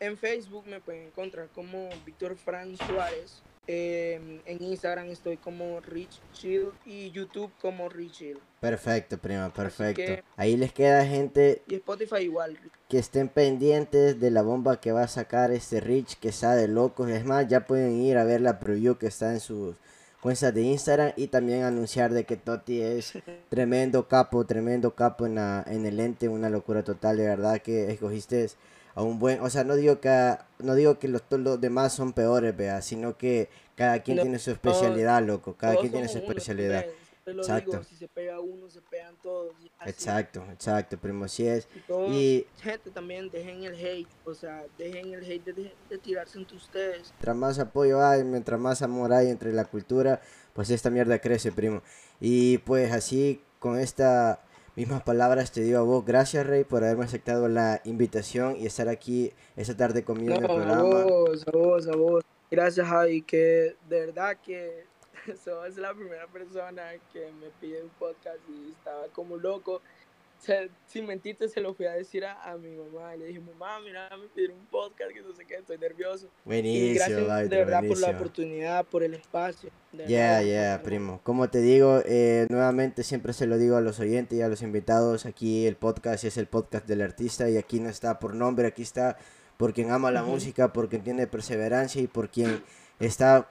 en 0.00 0.16
Facebook 0.16 0.66
me 0.66 0.80
pueden 0.80 1.08
encontrar 1.08 1.48
como 1.48 1.88
Víctor 2.04 2.36
Fran 2.36 2.76
Suárez. 2.76 3.42
Em, 3.70 4.40
en 4.46 4.62
Instagram 4.62 5.10
estoy 5.10 5.36
como 5.36 5.78
Rich 5.80 6.22
Chill 6.32 6.70
y 6.86 7.10
YouTube 7.10 7.52
como 7.60 7.90
Rich 7.90 8.12
Chill. 8.12 8.38
Perfecto, 8.60 9.18
prima, 9.18 9.52
perfecto. 9.52 10.24
Ahí 10.36 10.56
les 10.56 10.72
queda 10.72 11.04
gente. 11.04 11.60
Y 11.68 11.74
Spotify 11.74 12.22
igual. 12.22 12.58
Que 12.88 12.98
estén 12.98 13.28
pendientes 13.28 14.18
de 14.18 14.30
la 14.30 14.40
bomba 14.40 14.80
que 14.80 14.92
va 14.92 15.02
a 15.02 15.08
sacar 15.08 15.52
este 15.52 15.80
Rich 15.80 16.18
que 16.18 16.30
está 16.30 16.56
de 16.56 16.66
locos. 16.66 17.10
Es 17.10 17.26
más, 17.26 17.46
ya 17.46 17.66
pueden 17.66 18.00
ir 18.00 18.16
a 18.16 18.24
ver 18.24 18.40
la 18.40 18.58
preview 18.58 18.96
que 18.96 19.08
está 19.08 19.32
en 19.32 19.40
sus 19.40 19.76
cuentas 20.22 20.54
de 20.54 20.62
Instagram 20.62 21.12
y 21.16 21.26
también 21.26 21.64
anunciar 21.64 22.14
de 22.14 22.24
que 22.24 22.38
Toti 22.38 22.80
es 22.80 23.12
tremendo 23.50 24.08
capo, 24.08 24.46
tremendo 24.46 24.94
capo 24.94 25.26
en, 25.26 25.34
la, 25.34 25.62
en 25.66 25.84
el 25.84 26.00
ente, 26.00 26.30
una 26.30 26.48
locura 26.48 26.82
total, 26.82 27.18
de 27.18 27.26
verdad 27.26 27.60
que 27.60 27.90
escogiste 27.92 28.48
a 28.98 29.02
un 29.02 29.20
buen, 29.20 29.40
o 29.42 29.48
sea, 29.48 29.62
no 29.62 29.76
digo 29.76 30.00
que 30.00 30.36
no 30.58 30.74
digo 30.74 30.98
que 30.98 31.06
los, 31.06 31.22
los 31.30 31.60
demás 31.60 31.92
son 31.92 32.12
peores, 32.12 32.56
vea, 32.56 32.82
sino 32.82 33.16
que 33.16 33.48
cada 33.76 34.02
quien 34.02 34.18
tiene 34.20 34.40
su 34.40 34.50
especialidad, 34.50 35.22
loco, 35.22 35.54
cada 35.54 35.76
quien 35.76 35.92
tiene 35.92 36.08
su 36.08 36.18
especialidad. 36.18 36.84
Exacto. 37.24 37.84
si 37.84 37.94
se 37.94 38.08
pega 38.08 38.40
uno, 38.40 38.68
se 38.68 38.80
pegan 38.80 39.14
todos. 39.22 39.54
Exacto, 39.86 40.44
exacto, 40.50 40.98
primo, 40.98 41.28
si 41.28 41.46
es. 41.46 41.68
Y, 42.10 42.44
gente 42.60 42.90
también, 42.90 43.30
dejen 43.30 43.62
el 43.62 43.76
hate, 43.76 44.08
o 44.24 44.34
sea, 44.34 44.64
dejen 44.76 45.14
el 45.14 45.22
hate 45.22 45.44
de, 45.54 45.98
tirarse 45.98 46.36
entre 46.36 46.56
ustedes. 46.56 47.12
Mientras 47.12 47.36
más 47.36 47.58
apoyo 47.60 48.04
hay, 48.04 48.24
mientras 48.24 48.58
más 48.58 48.82
amor 48.82 49.12
hay 49.12 49.28
entre 49.28 49.52
la 49.52 49.66
cultura, 49.66 50.20
pues 50.54 50.70
esta 50.70 50.90
mierda 50.90 51.20
crece, 51.20 51.52
primo. 51.52 51.82
Y 52.20 52.58
pues 52.58 52.90
así, 52.90 53.42
con 53.60 53.78
estas 53.78 54.38
mismas 54.78 55.02
palabras, 55.02 55.50
te 55.50 55.60
digo 55.62 55.80
a 55.80 55.82
vos, 55.82 56.04
gracias, 56.04 56.46
Rey, 56.46 56.62
por 56.62 56.84
haberme 56.84 57.04
aceptado 57.04 57.48
la 57.48 57.80
invitación 57.82 58.56
y 58.56 58.66
estar 58.66 58.88
aquí 58.88 59.32
esta 59.56 59.76
tarde 59.76 60.04
conmigo 60.04 60.34
en 60.34 60.42
el 60.42 60.46
programa. 60.46 61.00
A 61.00 61.04
vos, 61.04 61.48
a 61.48 61.50
vos, 61.50 61.88
a 61.88 61.96
vos. 61.96 62.24
Gracias, 62.48 62.86
Javi, 62.86 63.22
que 63.22 63.74
de 63.88 64.06
verdad 64.06 64.36
que 64.40 64.84
es 65.26 65.76
la 65.78 65.92
primera 65.94 66.28
persona 66.28 66.92
que 67.12 67.28
me 67.40 67.48
pide 67.60 67.82
un 67.82 67.88
podcast 67.98 68.38
y 68.48 68.70
estaba 68.70 69.08
como 69.08 69.36
loco. 69.36 69.82
Sin 70.86 71.06
mentirte, 71.06 71.48
se 71.48 71.60
lo 71.60 71.74
fui 71.74 71.86
a 71.86 71.92
decir 71.92 72.24
a, 72.24 72.56
mi 72.56 72.70
mamá. 72.70 73.14
Le 73.16 73.26
dije, 73.26 73.40
mamá, 73.40 73.80
mira, 73.80 74.08
me 74.16 74.28
pidieron 74.28 74.58
un 74.58 74.66
podcast, 74.66 75.12
que 75.12 75.20
no 75.20 75.32
sé 75.34 75.44
qué, 75.44 75.56
estoy 75.56 75.78
nervioso. 75.78 76.28
Buenísimo, 76.44 76.94
gracias 76.94 77.50
de 77.50 77.56
verdad 77.56 77.82
por 77.86 77.98
la 77.98 78.10
oportunidad, 78.10 78.86
por 78.86 79.02
el 79.02 79.14
espacio. 79.14 79.70
Ya, 79.92 80.06
ya, 80.06 80.42
yeah, 80.42 80.82
primo. 80.82 81.20
Como 81.22 81.48
te 81.50 81.60
digo, 81.60 82.00
eh, 82.04 82.46
nuevamente 82.50 83.02
siempre 83.02 83.32
se 83.32 83.46
lo 83.46 83.58
digo 83.58 83.76
a 83.76 83.80
los 83.80 84.00
oyentes 84.00 84.38
y 84.38 84.42
a 84.42 84.48
los 84.48 84.62
invitados. 84.62 85.26
Aquí 85.26 85.66
el 85.66 85.76
podcast 85.76 86.24
es 86.24 86.36
el 86.36 86.46
podcast 86.46 86.86
del 86.86 87.02
artista 87.02 87.50
y 87.50 87.56
aquí 87.56 87.80
no 87.80 87.88
está 87.88 88.18
por 88.18 88.34
nombre, 88.34 88.68
aquí 88.68 88.82
está 88.82 89.18
por 89.56 89.74
quien 89.74 89.90
ama 89.90 90.10
la 90.12 90.22
música, 90.22 90.72
por 90.72 90.88
quien 90.88 91.02
tiene 91.02 91.26
perseverancia 91.26 92.00
y 92.00 92.06
por 92.06 92.30
quien 92.30 92.62
está 93.00 93.48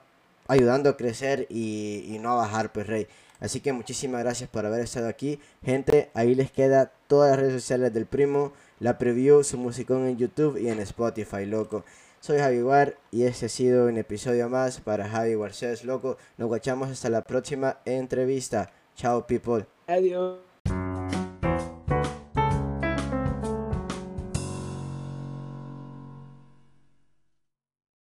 ayudando 0.48 0.88
a 0.90 0.96
crecer 0.96 1.46
y, 1.50 2.16
no 2.20 2.32
a 2.32 2.36
bajar, 2.36 2.72
pues 2.72 2.86
rey. 2.86 3.06
Así 3.40 3.60
que 3.60 3.72
muchísimas 3.72 4.22
gracias 4.22 4.48
por 4.50 4.66
haber 4.66 4.80
estado 4.80 5.08
aquí. 5.08 5.38
Gente, 5.62 6.10
ahí 6.14 6.34
les 6.34 6.50
queda 6.50 6.92
todas 7.06 7.30
las 7.30 7.40
redes 7.40 7.54
sociales 7.54 7.92
del 7.92 8.06
primo, 8.06 8.52
la 8.80 8.98
preview, 8.98 9.42
su 9.44 9.58
musicón 9.58 10.06
en 10.06 10.16
YouTube 10.16 10.58
y 10.58 10.68
en 10.68 10.80
Spotify, 10.80 11.46
loco. 11.46 11.84
Soy 12.20 12.38
Javi 12.38 12.62
War 12.62 12.96
y 13.12 13.24
este 13.24 13.46
ha 13.46 13.48
sido 13.48 13.86
un 13.86 13.96
episodio 13.96 14.48
más 14.48 14.80
para 14.80 15.08
Javi 15.08 15.36
Garcés, 15.36 15.84
loco. 15.84 16.16
Nos 16.36 16.48
guachamos 16.48 16.90
hasta 16.90 17.10
la 17.10 17.22
próxima 17.22 17.78
entrevista. 17.84 18.72
Chao, 18.96 19.26
people. 19.26 19.66
Adiós. 19.86 20.47